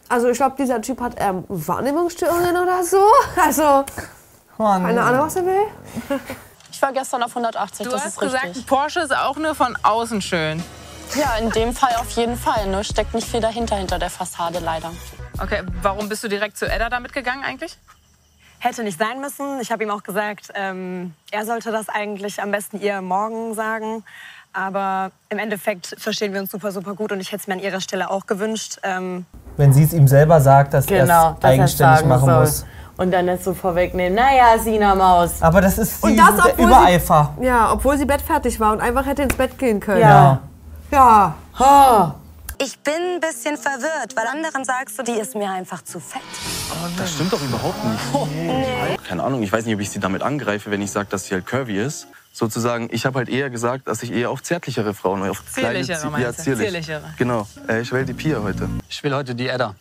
[0.09, 3.05] Also ich glaube, dieser Typ hat ähm, Wahrnehmungsstörungen oder so.
[3.43, 3.85] Also,
[4.57, 5.67] keine Ahnung, was er will.
[6.71, 8.63] Ich war gestern auf 180, Du das hast ist gesagt, richtig.
[8.63, 10.63] ein Porsche ist auch nur von außen schön.
[11.15, 12.67] Ja, in dem Fall auf jeden Fall.
[12.67, 12.85] Ne?
[12.85, 14.93] Steckt nicht viel dahinter, hinter der Fassade leider.
[15.43, 17.79] Okay, warum bist du direkt zu Edda damit gegangen eigentlich?
[18.59, 19.61] Hätte nicht sein müssen.
[19.61, 24.05] Ich habe ihm auch gesagt, ähm, er sollte das eigentlich am besten ihr morgen sagen.
[24.53, 27.61] Aber im Endeffekt verstehen wir uns super, super gut und ich hätte es mir an
[27.61, 28.79] ihrer Stelle auch gewünscht.
[28.83, 32.27] Ähm, Wenn sie es ihm selber sagt, dass er Genau, es er eigenständig sagen machen
[32.27, 32.41] soll.
[32.41, 32.65] muss.
[32.99, 35.43] Und dann nicht so vorwegnehmen, naja, Sina Maus.
[35.43, 37.33] Aber das ist Und das, der obwohl Übereifer.
[37.39, 40.01] Sie, ja, obwohl sie bettfertig war und einfach hätte ins Bett gehen können.
[40.01, 40.41] Ja.
[40.91, 41.35] Ja.
[41.59, 42.15] Ha.
[42.59, 46.23] Ich bin ein bisschen verwirrt, weil anderen sagst du, die ist mir einfach zu fett.
[46.97, 49.05] Das stimmt doch überhaupt nicht.
[49.07, 51.35] Keine Ahnung, ich weiß nicht, ob ich sie damit angreife, wenn ich sage, dass sie
[51.35, 52.07] halt curvy ist.
[52.47, 55.99] Sozusagen, ich habe halt eher gesagt, dass ich eher auf zärtlichere Frauen, auf kleine, Zierlichere,
[56.01, 56.43] zi- meinst du?
[56.43, 56.69] zierlich.
[56.69, 57.15] Zierlichere.
[57.17, 58.69] Genau, äh, ich wähle die Pia heute.
[58.91, 59.75] Ich will heute die Edda.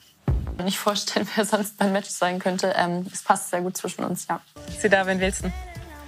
[0.55, 4.05] Wenn ich vorstellen, wer sonst beim Match sein könnte, ähm, es passt sehr gut zwischen
[4.05, 4.39] uns, ja.
[4.79, 5.51] Sie da, wen willst du?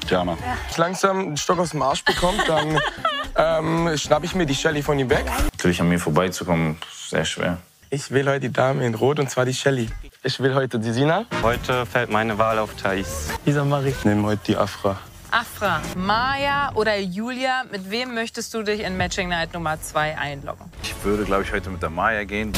[0.08, 0.38] Jana.
[0.72, 2.80] Ich langsam einen Stock aus dem Arsch bekomme, dann
[3.36, 5.26] ähm, schnapp ich mir die Shelly von ihm weg.
[5.52, 6.78] Natürlich an mir vorbeizukommen,
[7.10, 7.58] sehr schwer.
[7.90, 9.90] Ich will heute die Dame in Rot und zwar die Shelly.
[10.24, 11.26] Ich will heute die Sina.
[11.44, 13.32] Heute fällt meine Wahl auf Thais.
[13.46, 13.90] Lisa Marie.
[13.90, 14.98] Ich nehme heute die Afra.
[15.42, 20.66] Afra, Maya oder Julia, mit wem möchtest du dich in Matching Night Nummer 2 einloggen?
[20.82, 22.52] Ich würde, glaube ich, heute mit der Maya gehen.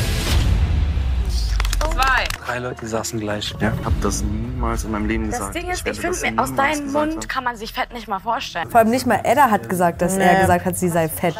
[1.81, 2.23] Zwei.
[2.45, 3.53] Drei Leute saßen gleich.
[3.59, 5.55] Ja, hab das niemals in meinem Leben Das gesagt.
[5.55, 6.89] Ding ist, ich das finde, aus deinem.
[6.93, 8.69] Mund kann man sich Fett nicht mal vorstellen.
[8.71, 10.39] Vor allem nicht mal Edda hat gesagt, dass er Nee.
[10.41, 11.35] gesagt hat, sie sei fett.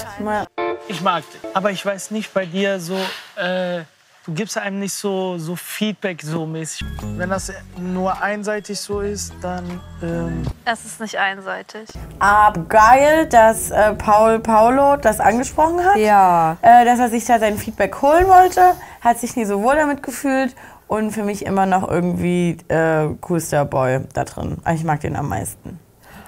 [0.90, 1.40] Ich mag dich.
[1.54, 2.98] Aber ich weiß nicht bei dir so,
[3.38, 3.84] äh,
[4.30, 6.86] du gibst einem nicht so, so Feedback so mäßig.
[7.18, 9.82] Wenn das nur einseitig so ist, dann.
[10.04, 11.90] Ähm, Es ist nicht einseitig.
[12.20, 15.98] Aber geil, dass äh, Paul Paulo das angesprochen hat.
[15.98, 16.58] Ja.
[16.62, 18.62] Äh, dass er sich da sein Feedback holen wollte.
[19.02, 20.56] Hat sich nie so wohl damit gefühlt.
[20.88, 24.58] Und für mich immer noch irgendwie äh, coolster Boy da drin.
[24.74, 25.80] Ich mag den am meisten.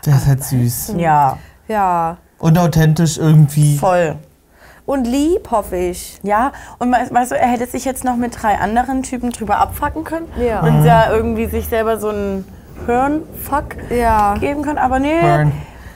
[0.06, 0.94] Der ist halt süß.
[0.98, 1.38] Ja.
[1.68, 2.18] Ja.
[2.40, 3.78] Und authentisch irgendwie.
[3.78, 4.18] Voll.
[4.86, 6.20] Und lieb, hoffe ich.
[6.24, 10.04] Ja, und weißt du, er hätte sich jetzt noch mit drei anderen Typen drüber abfacken
[10.04, 10.28] können.
[10.40, 10.62] Ja.
[10.62, 12.46] Und da irgendwie sich selber so einen
[12.88, 14.36] Hirnfuck Ja.
[14.40, 14.78] geben können.
[14.80, 15.20] Aber nee.
[15.20, 15.52] Hirn.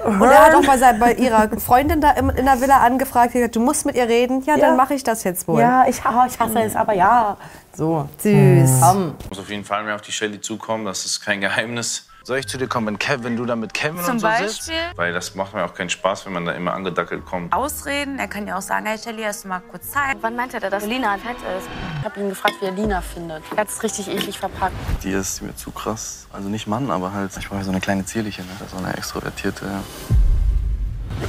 [0.05, 3.55] Und er hat auch bei, sein- bei ihrer Freundin da in der Villa angefragt, gesagt,
[3.55, 4.43] du musst mit ihr reden.
[4.45, 4.67] Ja, Ja.
[4.67, 5.59] dann mache ich das jetzt wohl.
[5.59, 7.37] Ja, ich, ha- ich hasse es, aber ja.
[7.73, 8.07] So.
[8.19, 8.81] Süß.
[8.81, 9.15] Komm.
[9.19, 12.07] Ich muss auf jeden Fall mehr auf die Shelly zukommen, das ist kein Geheimnis.
[12.25, 14.49] Soll ich zu dir kommen, wenn, du da mit Kevin Zum und so Beispiel?
[14.49, 14.71] sitzt?
[14.95, 17.53] Weil das macht mir auch keinen Spaß, wenn man da immer angedackelt kommt.
[17.53, 18.17] Ausreden.
[18.17, 20.17] Er kann ja auch sagen, hey Shelly, hast du mal kurz Zeit?
[20.21, 21.67] Wann meint er, dass Lina fett ist?
[21.99, 23.43] Ich habe ihn gefragt, wie er Lina findet.
[23.51, 24.73] Er hat es richtig eklig verpackt.
[25.03, 26.25] Die ist mir zu krass.
[26.33, 28.49] Also nicht Mann, aber halt, ich brauche so eine kleine zierliche, ne?
[28.71, 29.67] so eine extrovertierte.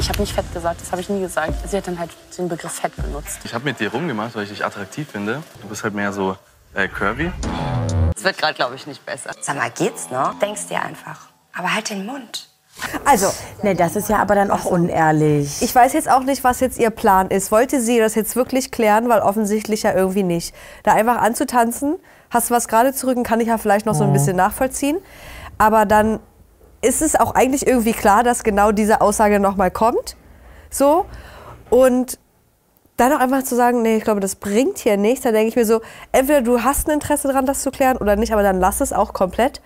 [0.01, 1.69] Ich habe nicht fett gesagt, das habe ich nie gesagt.
[1.69, 3.41] Sie hat dann halt den Begriff fett benutzt.
[3.45, 5.43] Ich habe mit dir rumgemacht, weil ich dich attraktiv finde.
[5.61, 6.39] Du bist halt mehr so
[6.73, 7.31] äh, curvy.
[8.17, 9.31] Es wird gerade, glaube ich, nicht besser.
[9.41, 10.39] Sag mal, geht's noch?
[10.39, 11.29] Denkst dir einfach.
[11.57, 12.49] Aber halt den Mund.
[13.05, 15.63] Also, Ne, das ist ja aber dann auch unehrlich.
[15.63, 17.51] ich weiß jetzt auch nicht, was jetzt ihr Plan ist.
[17.51, 20.55] Wollte sie das jetzt wirklich klären, weil offensichtlich ja irgendwie nicht.
[20.83, 21.97] Da einfach anzutanzen,
[22.31, 24.15] hast du was gerade zu rücken, kann ich ja vielleicht noch so ein Mhm.
[24.15, 24.99] bisschen nachvollziehen.
[25.59, 26.21] Aber dann
[26.83, 30.17] ist es auch eigentlich irgendwie klar, dass genau diese Aussage nochmal kommt.
[30.71, 31.07] So.
[31.71, 32.19] Und
[32.97, 35.23] dann auch einfach zu sagen, nee, ich glaube, das bringt hier nichts.
[35.25, 35.81] Da denke ich mir so,
[36.13, 38.93] entweder du hast ein Interesse daran, das zu klären oder nicht, aber dann lass es
[38.93, 39.61] auch komplett.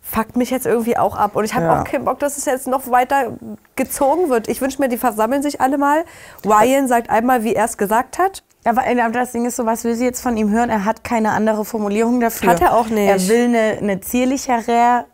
[0.00, 1.36] Fuckt mich jetzt irgendwie auch ab.
[1.36, 1.80] Und ich habe Ja.
[1.80, 3.36] auch keinen Bock, dass es jetzt noch weiter
[3.76, 4.48] gezogen wird.
[4.48, 6.04] Ich wünsche mir, die versammeln sich alle mal.
[6.44, 8.42] Ryan sagt einmal, wie er es gesagt hat.
[8.64, 10.70] Ja, aber das Ding ist so, was will sie jetzt von ihm hören?
[10.70, 12.50] Er hat keine andere Formulierung dafür.
[12.50, 13.08] Hat er auch nicht.
[13.08, 15.04] Er will eine, eine zierlichere,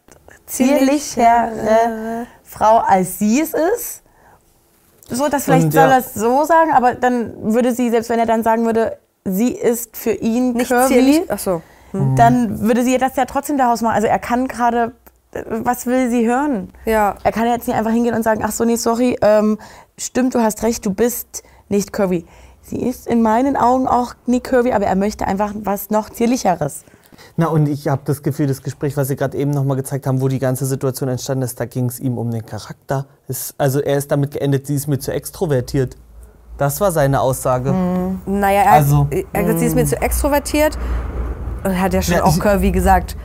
[0.47, 4.03] zierlichere Frau, als sie es ist.
[5.09, 5.93] So, das vielleicht Und, soll ja.
[5.93, 9.53] er es so sagen, aber dann würde sie, selbst wenn er dann sagen würde, sie
[9.53, 11.25] ist für ihn Nicht curvy.
[11.29, 11.63] Ach so.
[12.17, 13.95] dann würde sie das ja trotzdem daraus machen.
[13.95, 14.93] Also er kann gerade,
[15.33, 16.71] äh, was will sie hören?
[16.85, 17.17] Ja.
[17.23, 19.59] Er kann jetzt nicht einfach hingehen und sagen, ach so, nee, sorry, ähm,
[19.97, 22.27] stimmt, du hast recht, du bist nicht curvy.
[22.63, 26.85] Sie ist in meinen Augen auch nie curvy, aber er möchte einfach was noch zierlicheres.
[27.41, 30.09] Na, und ich habe das Gefühl, das Gespräch, was Sie gerade eben noch mal gezeigt
[30.09, 33.07] haben, wo die ganze Situation entstanden ist, da ging es ihm um den Charakter.
[33.29, 35.97] Es, also er ist damit geendet, sie ist mir zu extrovertiert.
[36.57, 37.73] Das war seine Aussage.
[38.27, 40.77] Naja, er, Also, er hat gesagt, sie ist mir zu extrovertiert.
[41.63, 43.17] Und hat ja schon Ja, auch Curvy gesagt.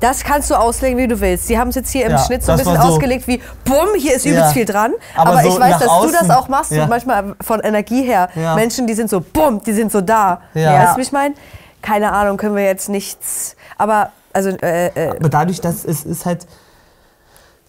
[0.00, 1.46] Das kannst du auslegen, wie du willst.
[1.46, 3.94] Sie haben es jetzt hier im Ja, Schnitt so ein bisschen so- ausgelegt wie, bumm,
[3.96, 4.52] hier ist übelst Ja.
[4.52, 4.92] viel dran.
[5.16, 6.30] Aber Aber, so ich weiß, dass du das außen.
[6.32, 6.72] auch machst.
[6.88, 8.28] Manchmal von Energie her.
[8.56, 10.40] Menschen, die sind so, bumm, die sind so da.
[10.54, 10.80] Ja.
[10.82, 11.34] Weißt du, wie ich meine?
[11.86, 13.54] Keine Ahnung, können wir jetzt nichts.
[13.78, 16.46] Aber also äh, äh, Aber dadurch, dass es ist halt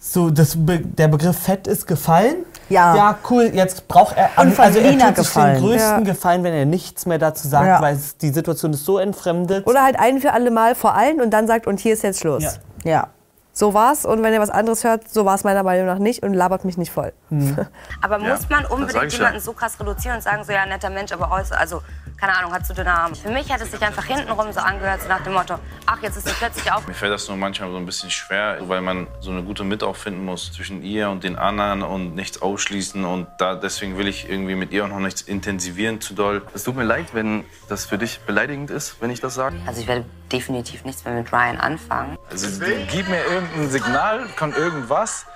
[0.00, 2.44] so, das Be der Begriff Fett ist gefallen.
[2.68, 2.94] Ja.
[2.94, 3.50] Ja, cool.
[3.52, 5.54] Jetzt braucht er, Und von also er tut sich gefallen.
[5.54, 6.12] den größten Ja.
[6.12, 7.80] Gefallen, wenn er nichts mehr dazu sagt, Ja.
[7.80, 9.66] weil es, die Situation ist so entfremdet.
[9.66, 12.20] oder halt ein für alle Mal vor allen und dann sagt, und hier ist jetzt
[12.20, 12.42] Schluss.
[12.84, 12.90] Ja.
[12.90, 13.06] ja.
[13.52, 14.04] So war's.
[14.04, 16.64] Und wenn ihr was anderes hört, so war es meiner Meinung nach nicht und labert
[16.64, 17.12] mich nicht voll.
[18.02, 21.10] Aber Ja, muss man unbedingt jemanden so krass reduzieren und sagen, so ja, netter Mensch,
[21.12, 21.82] aber also
[22.20, 23.14] keine Ahnung, hat zu dünne Arme.
[23.14, 25.54] Für mich hat es sich einfach hintenrum so angehört, so nach dem Motto,
[25.86, 26.86] ach, jetzt ist sie plötzlich auf.
[26.86, 29.86] Mir fällt das nur manchmal so ein bisschen schwer, weil man so eine gute Mitte
[29.86, 33.04] auch finden muss zwischen ihr und den anderen und nichts ausschließen.
[33.04, 36.42] Und da, deswegen will ich irgendwie mit ihr auch noch nichts intensivieren zu doll.
[36.54, 39.56] Es tut mir leid, wenn das für dich beleidigend ist, wenn ich das sage.
[39.66, 42.18] Also ich werde definitiv nichts mehr mit Ryan anfangen.
[42.30, 45.26] Also gib mir irgendein Signal, kann irgendwas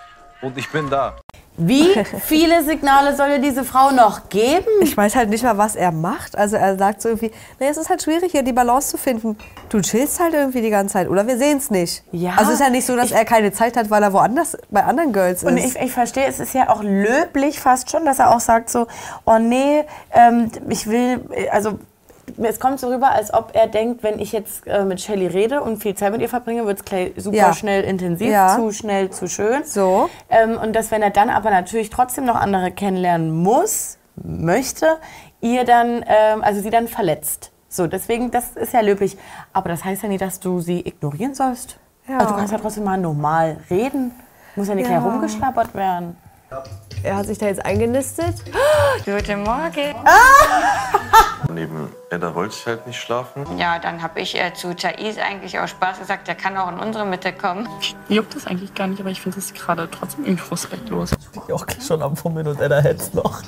[0.40, 1.16] und ich bin da.
[1.68, 1.88] Wie
[2.26, 4.66] viele Signale soll dir diese Frau noch geben?
[4.80, 6.36] Ich weiß halt nicht mal, was er macht.
[6.36, 9.36] Also er sagt so irgendwie, nee, es ist halt schwierig, hier die Balance zu finden.
[9.68, 12.02] Du chillst halt irgendwie die ganze Zeit oder wir sehen es nicht.
[12.12, 14.56] Ja, also es ist ja nicht so, dass er keine Zeit hat, weil er woanders
[14.70, 15.76] bei anderen Girls Und ist.
[15.76, 18.86] ich, ich verstehe, es ist ja auch löblich fast schon, dass er auch sagt so,
[19.24, 21.20] oh nee, ähm, ich will,
[21.50, 21.78] also
[22.38, 25.60] es kommt so rüber, als ob er denkt, wenn ich jetzt äh, mit Shelly rede
[25.62, 27.52] und viel Zeit mit ihr verbringe, wird es super Ja.
[27.54, 28.56] schnell intensiv, Ja.
[28.56, 29.64] zu schnell, zu schön.
[29.64, 30.08] So.
[30.30, 34.98] Ähm, und dass wenn er dann aber natürlich trotzdem noch andere kennenlernen muss, möchte,
[35.40, 37.50] ihr dann, ähm, also sie dann verletzt.
[37.68, 39.16] So, deswegen, das ist ja löblich.
[39.52, 41.78] Aber das heißt ja nicht, dass du sie ignorieren sollst.
[42.06, 42.18] Ja.
[42.18, 44.12] Also du kannst ja trotzdem mal normal reden.
[44.56, 44.98] Muss ja nicht Ja.
[44.98, 46.16] gleich rumgeschlappert werden.
[47.02, 48.36] Er hat sich da jetzt eingenistet.
[49.04, 49.94] Guten Morgen.
[51.52, 53.58] Neben Edda wollte ich halt nicht schlafen.
[53.58, 56.78] Ja, dann habe ich äh, zu Thais eigentlich aus Spaß gesagt, der kann auch in
[56.78, 57.68] unsere Mitte kommen.
[58.08, 61.10] Juckt das eigentlich gar nicht, aber ich finde das gerade trotzdem irgendwie respektlos.
[61.34, 63.42] Ich auch schon am Fummeln und Edda hält's noch.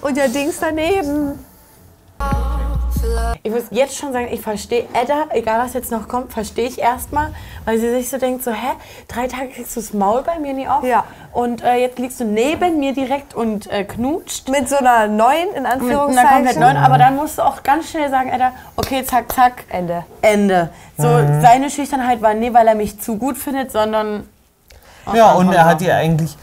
[0.00, 1.38] Und der Dings daneben.
[3.42, 6.78] Ich muss jetzt schon sagen, ich verstehe Edda, egal was jetzt noch kommt, verstehe ich
[6.78, 7.28] erstmal,
[7.64, 8.72] weil sie sich so denkt, so, hä,
[9.08, 11.04] drei Tage kriegst du das Maul bei mir nie auf Ja.
[11.32, 14.48] und äh, jetzt liegst du neben mir direkt und äh, knutscht.
[14.48, 16.30] Mit so einer neuen, in Mit einer Anführungszeichen.
[16.34, 19.64] komplett neuen, aber dann musst du auch ganz schnell sagen, Edda, okay, zack, zack.
[19.70, 20.04] Ende.
[20.20, 20.68] Ende.
[20.96, 21.40] So, Mhm.
[21.42, 24.28] seine Schüchternheit war nie, weil er mich zu gut findet, sondern...
[25.12, 26.36] Ja, und er hat ihr eigentlich,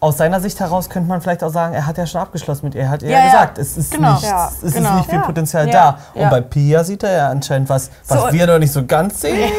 [0.00, 2.74] aus seiner Sicht heraus könnte man vielleicht auch sagen, er hat ja schon abgeschlossen mit
[2.74, 2.82] ihr.
[2.82, 4.14] Er hat ihr Ja, ja, gesagt, es ist, Genau.
[4.14, 4.88] nicht, Ja, es genau.
[4.90, 5.24] ist nicht viel Ja.
[5.24, 5.72] Potenzial Ja.
[5.72, 5.98] da.
[6.14, 6.30] Und Ja.
[6.30, 8.32] bei Pia sieht er ja anscheinend was, was So.
[8.32, 9.52] wir noch nicht so ganz sehen.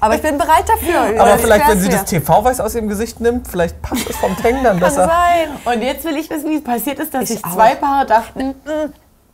[0.00, 1.20] Aber ich bin bereit dafür.
[1.20, 1.92] Aber Ich vielleicht, wenn sie mir.
[1.92, 5.06] das TV-Weiß aus ihrem Gesicht nimmt, vielleicht passt es vom Tang dann besser.
[5.06, 5.48] sein.
[5.74, 8.54] Und jetzt will ich wissen, wie es passiert ist, dass Ich sich zwei Paare dachten,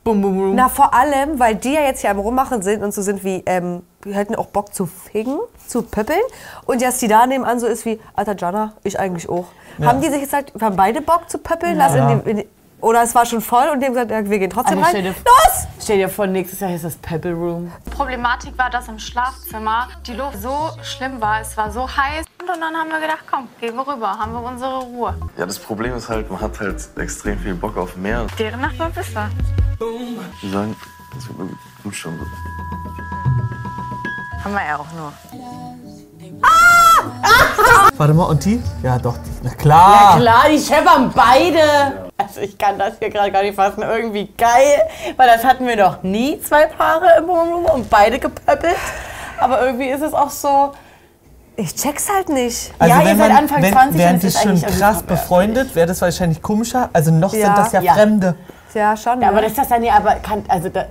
[0.03, 0.55] bum, bum, bum.
[0.57, 3.45] Na, vor allem, weil die ja jetzt hier am Rummachen sind und so sind wie,
[3.47, 6.19] ähm, wir hätten auch Bock zu fingen, zu pöppeln.
[6.65, 9.47] Und jetzt die da nebenan so ist wie, alter Jana, ich eigentlich auch.
[9.79, 9.87] Ja.
[9.89, 11.77] Haben die sich gesagt, wir haben beide Bock zu pöppeln?
[11.79, 11.87] Ja.
[11.87, 12.49] Lass in die, in die,
[12.81, 14.91] oder es war schon voll und die haben gesagt, ja, wir gehen trotzdem Also rein.
[14.91, 15.67] stell dir- Los!
[15.83, 17.73] Stell dir vor, nächstes Jahr ist das Pebble Room.
[17.91, 22.27] Problematik war, dass im Schlafzimmer die Luft so schlimm war, es war so heiß.
[22.41, 25.15] Und dann haben wir gedacht, komm, gehen wir rüber, haben wir unsere Ruhe.
[25.37, 28.27] Ja, das Problem ist halt, man hat halt extrem viel Bock auf mehr.
[28.39, 29.29] Deren Nacht war besser.
[30.43, 30.77] Die sagen,
[31.15, 31.51] das wird
[31.83, 32.13] gut schon.
[34.45, 35.13] Haben wir ja auch nur.
[37.99, 38.63] Warte mal, und die?
[38.83, 39.31] Ja, doch, die.
[39.43, 40.15] Na klar.
[40.15, 42.09] Ja klar, die scheppern beide.
[42.19, 43.83] Also ich kann das hier gerade gar nicht fassen.
[43.83, 44.83] Irgendwie geil,
[45.17, 48.77] weil das hatten wir noch nie, zwei Paare im Wohnroom und beide gepöppelt.
[49.39, 50.73] Aber irgendwie ist es auch so...
[51.59, 52.75] Ich check's halt nicht.
[52.79, 55.03] Also ja, ihr seid man- Anfang wenn, 20 Wären und die es ist schon krass
[55.03, 56.91] befreundet, wäre das wahrscheinlich komischer.
[56.93, 57.47] Also noch Ja.
[57.47, 57.93] sind das ja, Ja.
[57.95, 58.35] Fremde.
[58.75, 59.23] Ja, schon.
[59.23, 59.43] Ja, aber ne?
[59.45, 60.85] das ist das dann ja, aber kann, also da,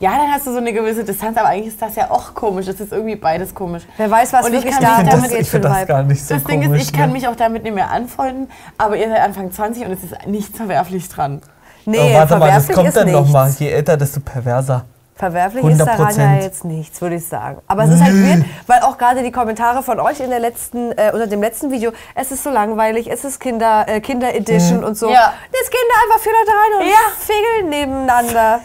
[0.00, 2.66] ja, dann hast du so eine gewisse Distanz, aber eigentlich ist das ja auch komisch.
[2.66, 3.84] Das ist irgendwie beides komisch.
[3.96, 6.34] Wer weiß, was Und ich wirklich kann da damit ich für das gar nicht so
[6.34, 6.80] Das Ding komisch.
[6.82, 7.12] ist, ich kann ne?
[7.14, 10.56] mich auch damit nicht mehr anfreunden, aber ihr seid Anfang 20 und es ist nichts
[10.56, 11.40] verwerflich dran.
[11.86, 13.20] Nee, oh, warte mal, das verwerflich kommt ist dann nichts.
[13.20, 13.50] nochmal.
[13.58, 14.84] Je älter, desto perverser.
[15.16, 16.18] Verwerflich ist daran 100%.
[16.18, 17.58] ja jetzt nichts, würde ich sagen.
[17.68, 20.90] Aber es ist halt weird, weil auch gerade die Kommentare von euch in der letzten,
[20.92, 24.78] äh, unter dem letzten Video, es ist so langweilig, es ist Kinder, äh, Kinder Edition
[24.78, 24.84] Mhm.
[24.84, 25.08] und so.
[25.08, 25.32] Ja.
[25.52, 26.96] Jetzt gehen da einfach viele rein und Ja.
[27.20, 28.60] fegeln nebeneinander.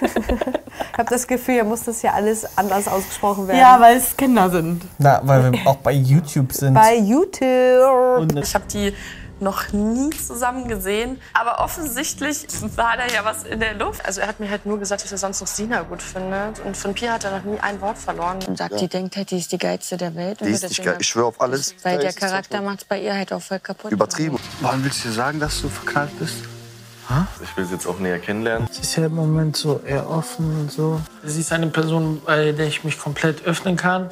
[0.00, 3.60] Ich habe das Gefühl, hier muss das ja alles anders ausgesprochen werden.
[3.60, 4.82] Ja, weil es Kinder sind.
[4.98, 6.74] Na, weil wir auch bei YouTube sind.
[6.74, 8.20] Bei YouTube.
[8.20, 8.94] Und Ich habe die
[9.40, 12.46] noch nie zusammen gesehen, aber offensichtlich
[12.76, 14.04] war da ja was in der Luft.
[14.06, 16.76] Also er hat mir halt nur gesagt, dass er sonst noch Sina gut findet und
[16.76, 18.38] von Pia hat er noch nie ein Wort verloren.
[18.46, 18.78] Und sagt, Ja.
[18.78, 20.38] die denkt halt, die ist die geilste der Welt.
[20.40, 20.96] Die ist nicht geil.
[21.00, 21.74] Ich schwöre auf alles.
[21.82, 23.90] Weil der es Charakter macht bei ihr halt auch voll kaputt.
[23.90, 24.38] Übertrieben.
[24.60, 26.36] Wann willst du dir sagen, dass du verknallt bist?
[27.42, 28.68] Ich will sie jetzt auch näher kennenlernen.
[28.70, 31.00] Sie ist ja im Moment so eher offen und so.
[31.22, 34.10] Sie ist eine Person, bei der ich mich komplett öffnen kann.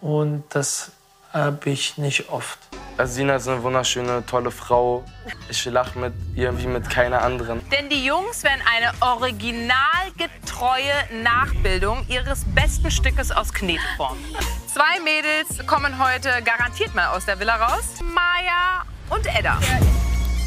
[0.00, 0.92] Und das
[1.32, 2.58] habe ich nicht oft.
[2.96, 5.04] Also Sina ist eine wunderschöne, tolle Frau.
[5.48, 7.62] Ich lache mit ihr wie mit keiner anderen.
[7.70, 14.22] Denn die Jungs werden eine originalgetreue Nachbildung ihres besten Stückes aus Knete formen.
[14.66, 17.84] Zwei Mädels kommen heute garantiert mal aus der Villa raus.
[18.02, 19.58] Maya und Edda.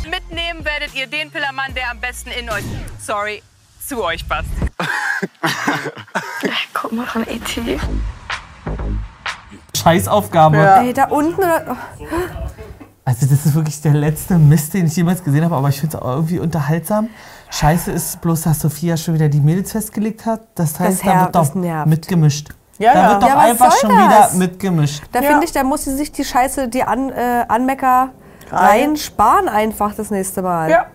[0.10, 2.64] Mitnehmen werdet ihr den Pillermann, der am besten in euch,
[3.00, 3.42] sorry,
[3.86, 4.48] zu euch passt.
[6.74, 7.80] Guck mal von E.T.
[9.76, 10.58] Scheißaufgabe.
[10.58, 11.36] Ey, da unten.
[11.40, 12.06] oder- oh.
[13.06, 15.98] Also das ist wirklich der letzte Mist, den ich jemals gesehen habe, aber ich finde
[15.98, 17.10] es auch irgendwie unterhaltsam.
[17.52, 20.42] Scheiße ist bloß, dass Sophia schon wieder die Mädels festgelegt hat.
[20.56, 21.88] Das heißt, da her- wird doch das nervt.
[21.88, 22.50] mitgemischt.
[22.80, 23.10] Ja, da ja.
[23.12, 24.34] wird doch Ja, einfach schon das?
[24.34, 25.04] wieder mitgemischt.
[25.12, 28.10] Da finde ich, da muss sie sich die Scheiße, die An, äh, Anmecker
[28.54, 30.70] rein sparen einfach das nächste Mal.
[30.70, 30.86] Ja.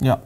[0.00, 0.18] Ja.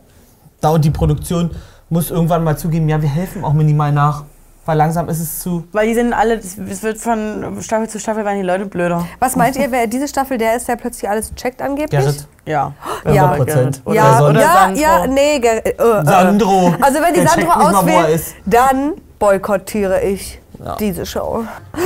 [0.61, 1.51] Da und die Produktion
[1.89, 4.25] muss irgendwann mal zugeben, ja, wir helfen auch minimal nach.
[4.65, 5.65] Weil langsam ist es zu.
[5.73, 9.05] Weil die sind alle, es wird von Staffel zu Staffel werden die Leute blöder.
[9.19, 11.91] Was meint ihr, wer diese Staffel der ist, der plötzlich alles checkt angeblich?
[12.01, 12.29] Gerrit.
[12.47, 12.73] Ja.
[13.05, 13.33] Ja.
[13.35, 13.81] 100%.
[13.93, 14.81] Ja, Oder ja, Sandro.
[14.81, 16.73] ja, ja, nee, Ger äh, äh, Sandro.
[16.81, 18.35] Also wenn die Sandro auswählt, ist.
[18.47, 20.77] dann boykottiere ich Ja.
[20.77, 21.43] diese Show.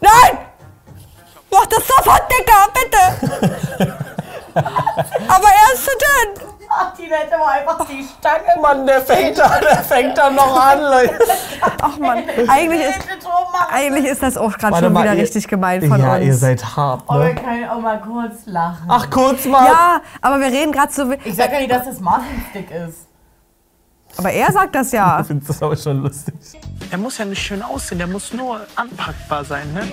[0.00, 0.37] Nein!
[1.58, 3.94] Mach das sofort, Dicker, bitte!
[5.28, 6.48] Aber er ist zu dünn!
[6.70, 8.60] Ach, die hätte aber einfach die Stange.
[8.60, 11.18] Mann, der fängt da, der fängt da noch an, Leute.
[11.80, 12.98] Ach man, eigentlich ist,
[13.72, 16.24] eigentlich ist das auch gerade schon mal, wieder ihr- richtig gemein von ja, uns.
[16.26, 17.34] ihr seid hart, Oh, wir ne?
[17.36, 18.84] können auch mal kurz lachen.
[18.86, 19.64] Ach, kurz mal.
[19.64, 21.10] Ja, aber wir reden gerade so.
[21.24, 23.06] Ich sag ja nicht, dass das Martin-Stick ist.
[24.18, 25.20] Aber er sagt das ja.
[25.20, 26.34] Ich finde das aber schon lustig.
[26.90, 29.88] Er muss ja nicht schön aussehen, der muss nur anpackbar sein, ne?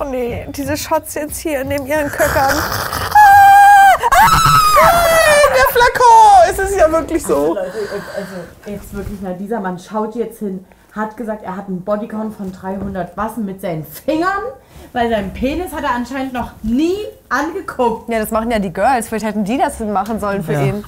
[0.00, 2.54] Oh nee, diese Shots jetzt hier neben ihren Köckern.
[5.54, 6.50] Der Flakon!
[6.50, 7.54] Es ist ja wirklich so.
[7.54, 7.72] Leute,
[8.16, 8.34] also
[8.66, 12.52] jetzt wirklich mal, dieser Mann schaut jetzt hin, hat gesagt, er hat einen Bodycount von
[12.52, 14.42] 300 Wassen mit seinen Fingern,
[14.92, 16.96] weil seinen Penis hat er anscheinend noch nie
[17.28, 18.08] angeguckt.
[18.08, 19.08] Ja, das machen ja die Girls.
[19.08, 20.62] Vielleicht hätten die das machen sollen für Ja.
[20.62, 20.84] ihn.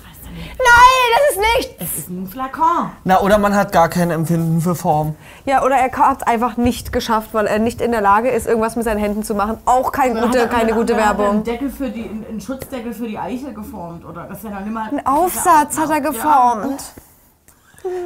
[0.59, 1.81] Nein, das ist nicht.
[1.81, 2.91] Es ist ein Flakon.
[3.05, 5.15] Na, oder man hat gar kein Empfinden für Form.
[5.45, 8.47] Ja, oder er hat es einfach nicht geschafft, weil er nicht in der Lage ist,
[8.47, 9.59] irgendwas mit seinen Händen zu machen.
[9.65, 11.35] Auch kein Dann gute, hat er- keine dann gute hat er Werbung.
[11.37, 14.27] Einen, Deckel für die, einen Schutzdeckel für die Eichel geformt, oder?
[14.29, 16.83] Das ist ja noch nicht mal, Ein Aufsatz hat er geformt.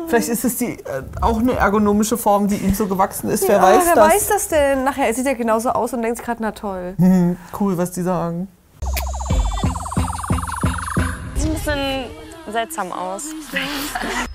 [0.06, 3.48] Vielleicht ist es die, äh, auch eine ergonomische Form, die ihm so gewachsen ist.
[3.48, 4.14] Wer ja, weiß wer das?
[4.14, 4.84] weiß das denn?
[4.84, 6.94] Nachher sieht er genauso aus und denkt gerade, na toll.
[6.96, 8.46] Hm, cool, was die sagen.
[11.44, 12.04] Sieht ein bisschen
[12.52, 13.24] seltsam aus.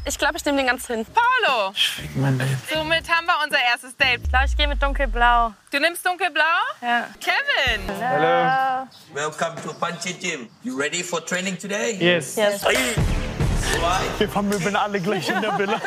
[0.06, 1.04] Ich glaube, ich nehme den ganz hin.
[1.06, 1.74] Paolo,
[2.16, 2.62] Mein Leben.
[2.72, 4.22] somit haben wir unser erstes Date.
[4.24, 5.52] Ich glaube, ich gehe mit dunkelblau.
[5.72, 6.44] Du nimmst dunkelblau?
[6.84, 7.08] Ja.
[7.20, 7.82] Kevin!
[8.00, 8.88] Hallo.
[9.14, 10.50] Welcome to Punchy Gym.
[10.62, 11.98] You ready for training today?
[12.00, 12.36] Yes.
[12.36, 12.62] Yes.
[14.20, 15.82] Wir vermöbeln alle gleich in der Villa.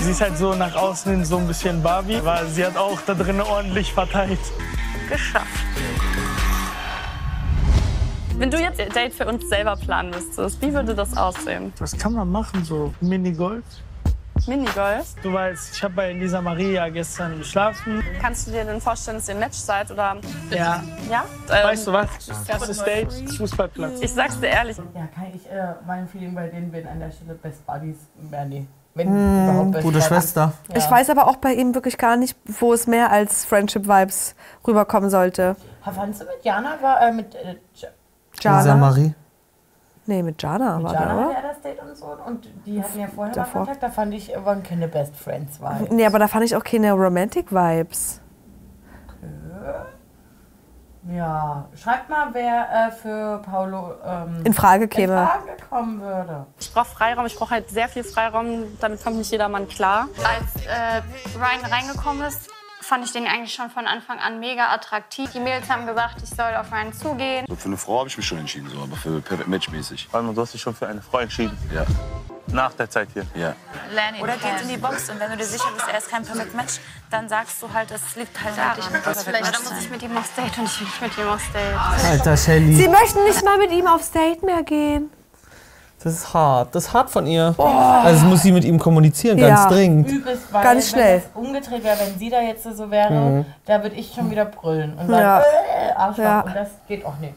[0.00, 2.98] Sie ist halt so nach außen hin so ein bisschen Barbie, aber sie hat auch
[3.06, 4.40] da drin ordentlich verteilt.
[5.10, 5.48] Geschafft.
[8.38, 11.72] Wenn du jetzt ein Date für uns selber planen müsstest, wie würde das aussehen?
[11.78, 13.62] Was kann man machen, so Minigolf?
[14.46, 15.14] Minigolf?
[15.22, 18.02] Du weißt, ich habe bei Lisa Maria gestern geschlafen.
[18.20, 19.90] Kannst du dir denn vorstellen, dass ihr ein Match seid?
[19.90, 20.16] Oder?
[20.50, 20.82] Ja.
[21.08, 21.24] Ja?
[21.50, 22.08] Ähm, Weißt du was?
[22.48, 24.00] Erstes Date, Fußballplatz.
[24.00, 24.76] Ich sag's dir ehrlich.
[24.78, 27.96] Ja, kann ich, äh, mein Feeling bei denen bin an der Stelle Best Buddies,
[28.30, 28.66] mehr nee.
[28.94, 30.06] Wenn Hm, überhaupt Best gute Buddies.
[30.08, 30.52] Schwester.
[30.70, 30.76] Ja.
[30.76, 34.34] Ich weiß aber auch bei ihm wirklich gar nicht, wo es mehr als Friendship-Vibes
[34.66, 35.54] rüberkommen sollte.
[35.84, 37.56] Du mit Jana, war, äh, mit äh,
[38.44, 38.80] Ja- Lisa Jana?
[38.80, 39.14] Marie.
[40.04, 41.36] Nee, mit Jana mit war Jana der, oder?
[41.36, 43.60] er das Date und so und die hatten ja vorher Davor.
[43.60, 45.90] mal Kontakt, da fand ich, waren keine Best Friends Vibes.
[45.90, 48.20] Nee, aber da fand ich auch keine Romantic-Vibes.
[51.10, 55.12] Ja, schreibt mal, wer äh, für Paulo ähm, In Frage käme.
[55.14, 56.46] in Frage kommen würde.
[56.60, 60.06] Ich brauche Freiraum, ich brauche halt sehr viel Freiraum, damit kommt nicht jedermann klar.
[60.18, 61.02] Als äh,
[61.36, 62.48] Ryan reingekommen ist,
[62.82, 65.30] fand ich den eigentlich schon von Anfang an mega attraktiv.
[65.32, 67.46] Die Mädels haben gesagt, ich soll auf Ryan zugehen.
[67.48, 70.08] So, für eine Frau habe ich mich schon entschieden, so, aber für Perfect Match mäßig.
[70.10, 71.56] Vor allem, du hast dich schon für eine Frau entschieden.
[71.72, 71.86] Ja.
[72.48, 73.24] Nach der Zeit hier.
[73.34, 73.54] Ja.
[74.20, 76.54] Oder geht in die Box und wenn du dir sicher bist, er ist kein Perfect
[76.54, 78.78] Match, dann sagst du halt, es liegt halt daran.
[79.04, 81.28] Das vielleicht dann muss ich mit ihm aufs Date und ich will nicht mit ihm
[81.28, 82.10] aufs Date.
[82.10, 82.74] Alter, Shelly.
[82.74, 85.10] Sie möchten nicht mal mit ihm aufs Date mehr gehen.
[86.04, 86.74] Das ist hart.
[86.74, 87.54] Das ist hart von ihr.
[87.58, 89.68] Also das muss sie mit ihm kommunizieren, ganz Ja.
[89.68, 90.08] dringend.
[90.10, 91.22] Übelst, weil Ganz schnell.
[91.34, 93.44] Wenn das umgedreht wäre, wenn sie da jetzt so wäre, Mhm.
[93.66, 95.40] da würde ich schon wieder brüllen und sagen, Ja.
[95.40, 96.24] äh, Arschloch.
[96.24, 96.40] Ja.
[96.40, 97.34] Und das geht auch nicht.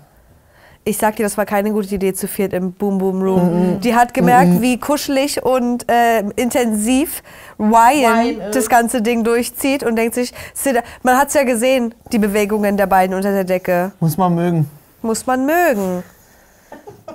[0.88, 3.74] Ich sag dir, das war keine gute Idee zu viert im Boom Boom Room.
[3.76, 3.80] Mhm.
[3.82, 4.62] Die hat gemerkt, Mhm.
[4.62, 7.24] wie kuschelig und äh, intensiv
[7.60, 10.32] Ryan das ganze Ding durchzieht und denkt sich,
[11.02, 13.94] man hat's ja gesehen, die Bewegungen der beiden unter der Decke.
[14.00, 14.70] Muss man mögen.
[15.02, 16.04] Muss man mögen.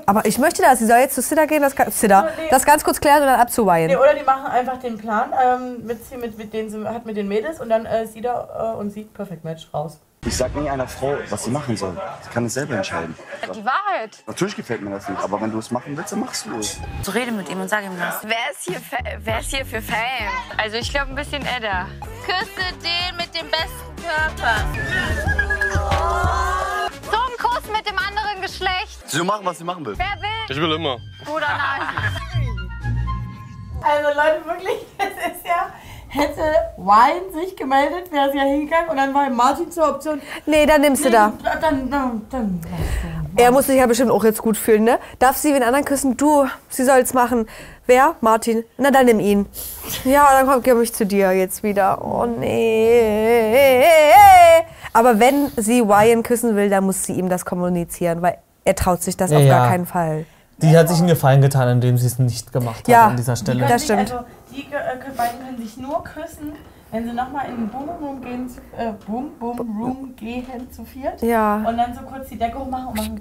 [0.07, 0.79] Aber ich möchte das.
[0.79, 2.49] Sie soll jetzt zu Sidda gehen, das, kann- Sidda, Nee.
[2.51, 5.33] das ganz kurz klären und dann ab zu Nee, oder die machen einfach den Plan,
[5.45, 8.77] ähm, mit, mit, mit denen hat mit den Mädels und dann äh, sie da äh,
[8.79, 10.01] und sie Perfect Match raus.
[10.27, 11.97] Ich sag nie einer Frau, was sie machen soll.
[12.23, 13.15] Sie kann es selber entscheiden.
[13.55, 14.23] Die Wahrheit.
[14.27, 16.79] Natürlich gefällt mir das nicht, aber wenn du es machen willst, dann machst du es.
[17.03, 18.19] So rede mit ihm und sag ihm das.
[18.23, 20.29] Wer ist hier, Fa- wer ist hier für Fame?
[20.59, 21.87] Also ich glaube ein bisschen Edda.
[22.27, 25.40] Küsse den mit dem besten Körper.
[27.73, 28.99] Mit dem anderen Geschlecht.
[29.07, 29.97] Sie soll machen, was sie machen will.
[29.97, 30.29] Wer will?
[30.49, 30.99] Ich will immer.
[31.27, 31.89] Oder nein?
[33.83, 35.73] Also Leute, wirklich, es ist ja,
[36.09, 36.43] hätte
[36.77, 40.21] Wine sich gemeldet, wäre sie ja hingegangen und dann war Martin zur Option.
[40.47, 41.33] Nee, dann nimmst du da.
[41.61, 42.61] Dann, dann, dann.
[43.37, 44.99] Er muss sich ja bestimmt auch jetzt gut fühlen, ne?
[45.19, 46.17] Darf sie den anderen küssen?
[46.17, 47.47] Du, sie soll's machen.
[47.87, 48.17] Wer?
[48.21, 48.65] Martin.
[48.77, 49.47] Na, dann nimm ihn.
[50.05, 52.05] Ja, dann komm ich zu dir jetzt wieder.
[52.05, 53.85] Oh, nee.
[54.93, 59.03] Aber wenn sie Ryan küssen will, dann muss sie ihm das kommunizieren, weil er traut
[59.03, 59.59] sich das auf Ja.
[59.59, 60.27] gar keinen Fall.
[60.59, 63.37] Die hat sich einen Gefallen getan, indem sie es nicht gemacht Ja, hat an dieser
[63.37, 63.61] Stelle.
[63.61, 64.19] Die können sich, Also,
[64.53, 66.53] die äh, beiden können sich nur küssen,
[66.91, 70.85] wenn sie nochmal in den Boom Room gehen, zu, äh, Boom Boom Room gehen zu
[70.85, 71.23] viert.
[71.23, 71.57] Ja.
[71.67, 73.21] Und dann so kurz die Decke hochmachen und machen.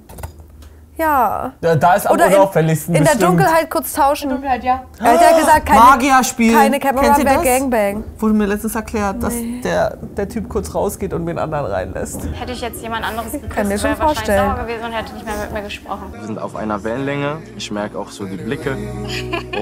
[0.99, 1.53] Ja.
[1.61, 3.31] Ja, da ist am Oder in, unauffälligsten in der bestimmt.
[3.31, 4.29] Dunkelheit kurz tauschen.
[4.29, 4.83] Dunkelheit, ja.
[4.99, 6.53] Er hat ja gesagt, keine, Magierspiel.
[6.53, 7.43] keine Kennt Camera mehr das?
[7.43, 8.03] Gangbang.
[8.17, 9.33] Wurde mir letztens erklärt, dass
[9.63, 12.27] der, der Typ kurz rausgeht und den anderen reinlässt.
[12.33, 14.49] Hätte ich jetzt jemand anderes geküsst, Kann mir schon wäre wahrscheinlich vorstellen.
[14.55, 16.03] sauer gewesen und hätte nicht mehr mit mir gesprochen.
[16.11, 17.37] Wir sind auf einer Wellenlänge.
[17.55, 18.75] Ich merke auch so die Blicke.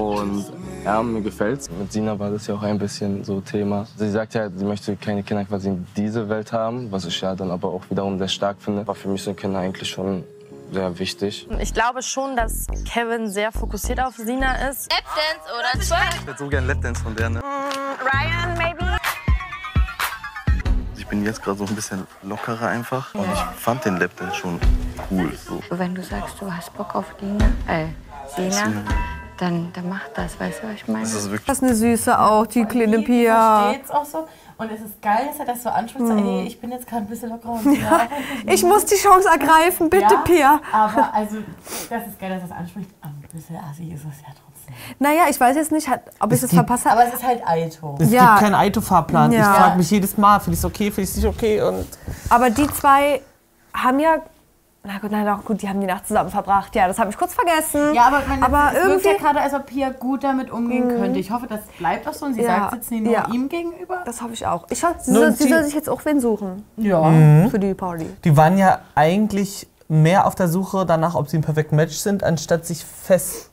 [0.00, 0.44] Und
[0.84, 1.68] ja, mir gefällt's.
[1.70, 3.86] Mit Sina war das ja auch ein bisschen so Thema.
[3.96, 7.34] Sie sagt ja, sie möchte keine Kinder quasi in diese Welt haben, was ich ja
[7.34, 8.86] dann aber auch wiederum sehr stark finde.
[8.86, 10.24] War für mich sind Kinder eigentlich schon
[10.70, 11.48] sehr wichtig.
[11.60, 14.90] Ich glaube schon, dass Kevin sehr fokussiert auf Sina ist.
[14.92, 16.14] Lapdance oder Twerk?
[16.14, 17.42] Ich hätte so gern Lapdance von der, ne?
[17.42, 18.96] Ryan, maybe?
[20.96, 23.14] Ich bin jetzt gerade so ein bisschen lockerer einfach.
[23.14, 24.60] Und ich fand den Lapdance schon
[25.10, 25.32] cool.
[25.36, 25.62] So.
[25.70, 27.86] Wenn du sagst, du hast Bock auf Lina, äh,
[28.36, 28.84] Sina, Sina.
[29.38, 31.00] Dann, dann mach das, weißt du, was ich meine?
[31.04, 33.62] Das ist wirklich Das ist eine Süße auch, die kleine Die Pia.
[33.62, 34.26] versteht's auch so.
[34.58, 36.04] Und es ist geil, dass er das so anspricht.
[36.04, 36.18] Mhm.
[36.18, 37.52] ey, ich bin jetzt gerade ein bisschen lockerer.
[37.64, 38.00] Und Ja,
[38.46, 40.60] ich muss die Chance ergreifen, bitte, ja, Pia.
[40.72, 41.36] Aber also,
[41.88, 42.90] das ist geil, dass er das anspricht.
[43.00, 44.74] Aber ein bisschen assi ist es ja trotzdem.
[44.98, 46.72] Naja, ich weiß jetzt nicht, ob ich Es das habe.
[46.72, 47.96] Aber es ist halt Aito.
[48.00, 48.30] Es Ja.
[48.34, 49.30] gibt keinen Aito-Fahrplan.
[49.32, 49.40] Ja.
[49.52, 51.62] Ich frage mich jedes Mal, finde ich es okay, finde ich es nicht okay.
[51.62, 51.86] Und
[52.28, 53.22] Aber die zwei
[53.72, 54.16] haben ja.
[54.84, 56.74] Na gut, na doch, gut, die haben die Nacht zusammen verbracht.
[56.74, 57.92] Ja, das habe ich kurz vergessen.
[57.94, 59.22] Ja, aber, man, aber es wirkt ja irgendwie.
[59.24, 61.00] gerade, als ob Pia gut damit umgehen Mhm.
[61.00, 61.18] könnte.
[61.18, 63.26] Ich hoffe, das bleibt auch so und sie Ja, sagt es jetzt nicht nur ja.
[63.32, 63.98] ihm gegenüber.
[64.06, 64.66] Das hoffe ich auch.
[64.70, 66.64] Ich hoffe, sie, soll, sie sie- soll sich jetzt auch wen suchen.
[66.76, 67.02] Ja.
[67.02, 67.50] Mhm.
[67.50, 68.06] Für die Party.
[68.24, 72.22] die waren ja eigentlich mehr auf der Suche danach, ob sie ein perfektes Match sind,
[72.24, 73.50] anstatt sich fest.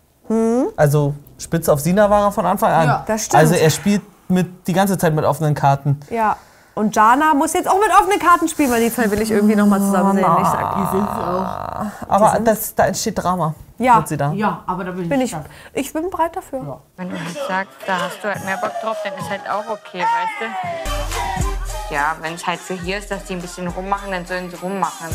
[0.78, 2.88] Also spitze auf Sina war er von Anfang an.
[2.88, 3.42] Ja, das stimmt.
[3.42, 6.00] Also er spielt mit, die ganze Zeit mit offenen Karten.
[6.10, 6.36] Ja.
[6.76, 9.56] Und Jana muss jetzt auch mit offenen Karten spielen, weil die zwei will ich irgendwie
[9.56, 10.26] noch mal zusammen sehen.
[10.42, 11.86] Ich sag, Die sind auch.
[12.10, 13.56] Aber das, da entsteht Drama.
[13.78, 13.98] Ja.
[13.98, 14.34] Wird sie da.
[14.34, 15.26] Ja, aber da bin, bin ich.
[15.26, 15.46] ich, stark.
[15.74, 16.82] ich bin bereit dafür.
[16.98, 19.70] Wenn du halt sagst, da hast du halt mehr Bock drauf, dann ist halt auch
[19.70, 21.94] okay, weißt du?
[21.94, 24.58] Ja, wenn es halt für hier ist, dass die ein bisschen rummachen, dann sollen sie
[24.58, 25.08] rummachen.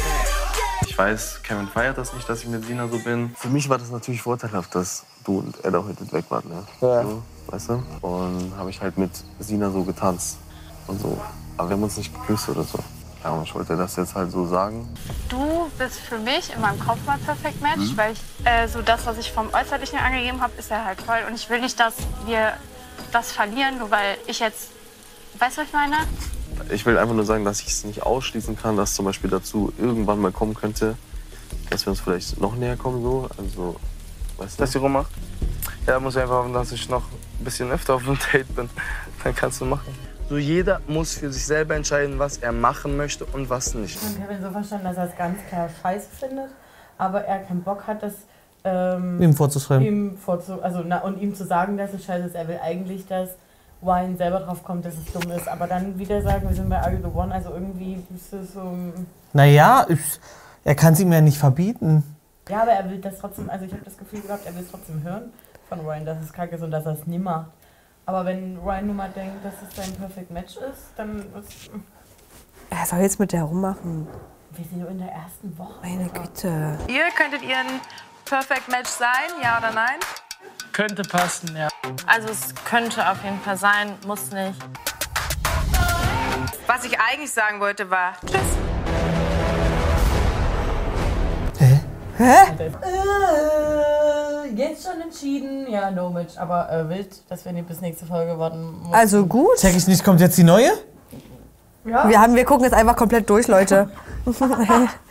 [0.87, 3.35] Ich weiß, Kevin feiert das nicht, dass ich mit Sina so bin.
[3.37, 6.49] Für mich war das natürlich vorteilhaft, dass du und Ed auch heute weg waren.
[6.49, 6.63] Ne?
[6.81, 7.03] Ja.
[7.03, 7.83] So, weißt du?
[8.01, 10.39] Und habe ich halt mit Sina so getanzt
[10.87, 11.19] und so.
[11.61, 12.79] Aber wir haben uns nicht geküsst oder so.
[13.23, 14.89] Ja, und ich wollte das jetzt halt so sagen.
[15.29, 17.97] Du bist für mich in meinem Kopf mal Perfect Match, Mhm.
[17.99, 21.19] weil ich, äh, so das, was ich vom Äußerlichen angegeben habe, ist ja halt toll.
[21.29, 22.55] Und ich will nicht, dass wir
[23.13, 24.71] das verlieren, nur weil ich jetzt,
[25.39, 25.97] weißt du, was ich meine?
[26.71, 29.71] Ich will einfach nur sagen, dass ich es nicht ausschließen kann, dass zum Beispiel dazu
[29.77, 30.97] irgendwann mal kommen könnte,
[31.69, 33.03] dass wir uns vielleicht noch näher kommen.
[33.03, 33.29] So.
[33.37, 33.77] Also,
[34.39, 34.63] weißt du?
[34.63, 35.11] Dass sie rummacht?
[35.87, 37.03] Ja, muss ich einfach hoffen, dass ich noch
[37.39, 38.71] ein bisschen öfter auf dem Date bin.
[39.23, 39.95] Dann kannst du machen.
[40.31, 43.97] So jeder muss für sich selber entscheiden, was er machen möchte und was nicht.
[43.97, 46.51] Ich habe Kevin so verstanden, dass er es ganz klar scheiße findet,
[46.99, 48.13] aber er keinen Bock hat, das
[48.63, 49.85] ähm, Ihm vorzuschreiben.
[49.85, 52.37] Ihm vorzu also, na, und ihm zu sagen, dass es scheiße ist.
[52.37, 53.31] Er will eigentlich, dass
[53.81, 56.79] Wine selber drauf kommt, dass es dumm ist, aber dann wieder sagen, wir sind bei
[56.79, 58.73] Are You the One, also irgendwie ist es so.
[59.33, 59.99] Naja, ich,
[60.63, 62.05] er kann es ihm ja nicht verbieten.
[62.49, 64.71] Ja, aber er will das trotzdem, also ich habe das Gefühl gehabt, er will es
[64.71, 65.33] trotzdem hören
[65.69, 67.51] von Ryan, dass es kacke ist und dass er es nie macht.
[68.07, 71.71] Aber wenn Ryan nun mal denkt, dass es sein Perfect Match ist, dann ist.
[72.71, 74.07] Er soll jetzt mit der rummachen.
[74.53, 75.81] Wir sind nur in der ersten Woche.
[75.83, 76.79] Meine Güte.
[76.89, 77.81] Ihr könntet ihr ein
[78.25, 79.99] Perfect Match sein, ja oder nein?
[80.73, 81.69] Könnte passen, ja.
[82.07, 84.59] Also es könnte auf jeden Fall sein, muss nicht.
[86.67, 88.41] Was ich eigentlich sagen wollte war Tschüss.
[91.59, 91.81] Hä?
[92.23, 92.71] Äh,
[94.61, 95.71] jetzt schon entschieden.
[95.71, 96.37] Ja, no Match.
[96.37, 98.95] Aber äh, wild, dass wir nicht bis nächste Folge warten mussten.
[98.95, 99.57] Also gut.
[99.59, 100.71] Check ich nicht, kommt jetzt die neue?
[101.85, 102.09] Ja.
[102.09, 103.91] Wir, haben, wir gucken jetzt einfach komplett durch, Leute.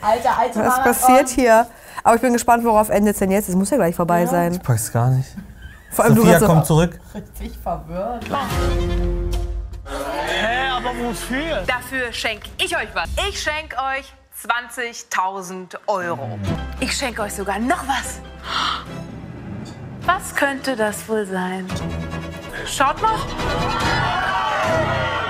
[0.02, 1.66] Alter, alter Was passiert hier?
[2.04, 3.50] Aber ich bin gespannt, worauf endet es denn jetzt.
[3.50, 4.54] Es muss ja gleich vorbei sein.
[4.54, 5.30] Ich pack's gar nicht.
[5.92, 7.00] Vor allem du Sophia so- kommt zurück.
[7.16, 8.26] Richtig verwirrt.
[9.86, 11.64] Hä, aber wofür?
[11.66, 13.10] Dafür schenke ich euch was.
[13.28, 14.14] Ich schenke euch
[14.48, 16.40] 20.000 Euro.
[16.80, 18.22] Ich schenke euch sogar noch was.
[20.12, 21.68] Was könnte das wohl sein?
[22.66, 23.14] Schaut mal.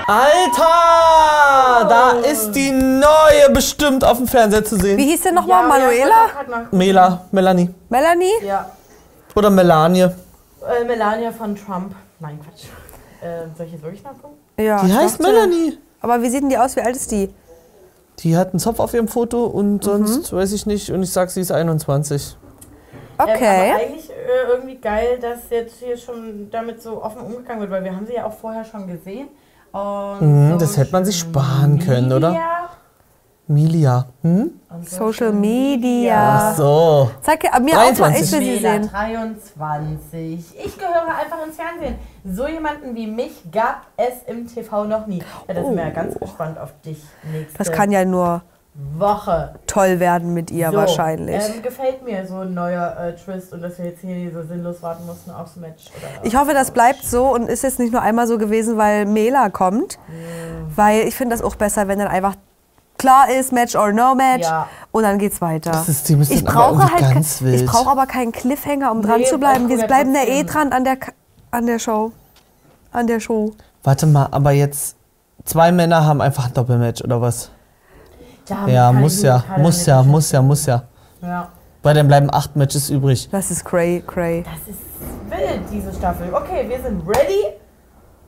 [0.06, 1.86] Alter!
[1.88, 4.96] Da ist die neue bestimmt auf dem Fernseher zu sehen.
[4.96, 5.66] Wie hieß denn nochmal?
[5.68, 6.68] Manuela?
[6.70, 7.68] Mela, Melanie.
[7.90, 8.32] Melanie?
[8.42, 8.70] Ja.
[9.36, 10.00] Oder Melanie.
[10.02, 11.94] Äh, Melania von Trump.
[12.18, 12.64] Nein, Quatsch.
[13.22, 14.34] Äh, soll ich jetzt wirklich nachgucken?
[14.58, 15.78] Ja, Die heißt dachte- Melanie.
[16.00, 16.74] Aber wie sieht denn die aus?
[16.76, 17.32] Wie alt ist die?
[18.20, 19.54] Die hat einen Zopf auf ihrem Foto Mhm.
[19.54, 20.90] und sonst weiß ich nicht.
[20.90, 22.36] Und ich sag, sie ist 21.
[23.22, 23.68] Okay.
[23.68, 27.70] Ähm, aber eigentlich äh, irgendwie geil, dass jetzt hier schon damit so offen umgegangen wird,
[27.70, 29.28] weil wir haben sie ja auch vorher schon gesehen.
[29.72, 32.30] Und Mhm, so das hätte man sich sparen können, oder?
[32.30, 32.70] Media
[33.50, 34.06] Milia.
[34.22, 34.60] Hm?
[34.82, 36.52] Social Media.
[36.52, 37.10] Ach so.
[37.20, 38.22] Zeig mir auch mal, 23.
[38.22, 38.88] ich will sie sehen.
[38.88, 40.58] 23.
[40.64, 41.96] Ich gehöre einfach ins Fernsehen.
[42.24, 45.18] So jemanden wie mich gab es im TV noch nie.
[45.48, 47.02] Ja, da sind wir ja ganz gespannt auf dich
[47.32, 48.42] nächste Das kann ja nur
[48.74, 49.54] Woche.
[49.66, 51.42] toll werden mit ihr So, wahrscheinlich.
[51.42, 54.82] Ähm, gefällt mir so ein neuer äh, Twist und dass wir jetzt hier so sinnlos
[54.82, 55.86] warten mussten aufs Match.
[55.96, 59.06] Oder Ich hoffe, das bleibt so und ist jetzt nicht nur einmal so gewesen, weil
[59.06, 59.98] Mela kommt.
[60.74, 62.36] Weil ich finde das auch besser, wenn dann einfach
[62.96, 64.46] klar ist, Match or no Match.
[64.46, 64.68] Ja.
[64.92, 65.72] Und dann geht's weiter.
[65.72, 67.60] Das ist ich dann aber brauche halt ganz wild.
[67.62, 69.68] Ich brauche aber keinen Cliffhanger, um dran Nee, zu bleiben.
[69.68, 70.98] Wir bleiben ja eh dran an der,
[71.50, 72.12] an der Show.
[72.92, 73.52] An der Show.
[73.82, 74.96] Warte mal, aber jetzt
[75.44, 77.50] zwei Männer haben einfach ein Doppelmatch oder was?
[78.50, 80.82] Ja, kann muss ja, muss ja, muss ja, muss ja.
[81.22, 81.48] Ja.
[81.82, 83.28] Weil dann bleiben acht Matches übrig.
[83.30, 84.42] Das ist cray, cray.
[84.42, 84.80] Das ist
[85.30, 86.32] wild, diese Staffel.
[86.32, 87.56] Okay, wir sind ready.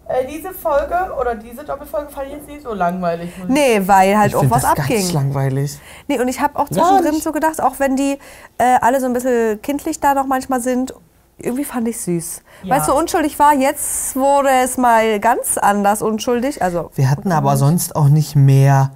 [0.08, 3.30] Äh, diese Folge oder diese Doppelfolge fand ich jetzt nicht so langweilig.
[3.48, 4.96] Nee, weil halt ich auch was das abging.
[4.96, 5.78] ganz langweilig.
[6.08, 8.18] Nee, und ich habe auch zwischendrin so gedacht, auch wenn die
[8.58, 10.92] äh, alle so ein bisschen kindlich da noch manchmal sind,
[11.38, 12.42] irgendwie fand ich süß.
[12.62, 12.74] Ja.
[12.74, 16.62] Weil es so unschuldig war, jetzt wurde es mal ganz anders unschuldig.
[16.62, 18.90] Also Wir hatten aber sonst auch nicht mehr,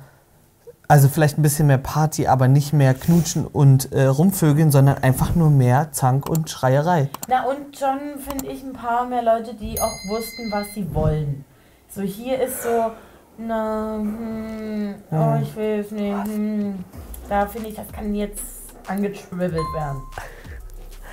[0.88, 5.34] also vielleicht ein bisschen mehr Party, aber nicht mehr Knutschen und äh, Rumvögeln, sondern einfach
[5.34, 7.08] nur mehr Zank und Schreierei.
[7.28, 11.44] Na und schon finde ich ein paar mehr Leute, die auch wussten, was sie wollen.
[11.88, 12.92] So hier ist so,
[13.38, 15.42] na, hm, oh, Hm.
[15.42, 16.24] ich will es nicht.
[16.26, 16.84] Hm.
[17.28, 18.42] Da finde ich, das kann jetzt
[18.86, 20.02] angetribbelt werden.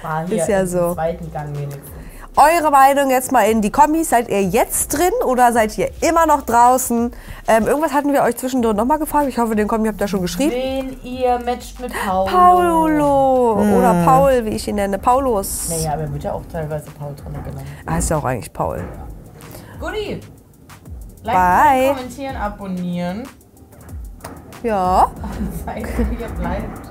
[0.04, 0.94] War hier Ist ja im so.
[0.94, 1.90] zweiten Gang wenigstens.
[2.36, 4.10] Eure Meinung jetzt mal in die Kommis.
[4.10, 7.12] Seid ihr jetzt drin oder seid ihr immer noch draußen?
[7.48, 9.28] Ähm, irgendwas hatten wir euch zwischendurch nochmal gefragt.
[9.30, 10.52] Ich hoffe, den Kommi habt ihr schon geschrieben.
[10.52, 12.30] Wen ihr matcht mit Paulo.
[12.30, 13.74] Paulo Hm.
[13.74, 14.98] oder Paul, wie ich ihn nenne.
[14.98, 15.70] Paulus.
[15.70, 17.68] Naja, aber wird ja auch teilweise Paul drin genommen.
[17.86, 18.84] Ah, ist ja auch eigentlich Paul.
[19.80, 20.20] Guti.
[21.24, 21.34] Bye.
[21.34, 23.24] Liken, kommentieren, abonnieren.
[24.64, 25.04] Ja.
[25.40, 25.86] Und seid
[26.20, 26.90] ihr bleibt.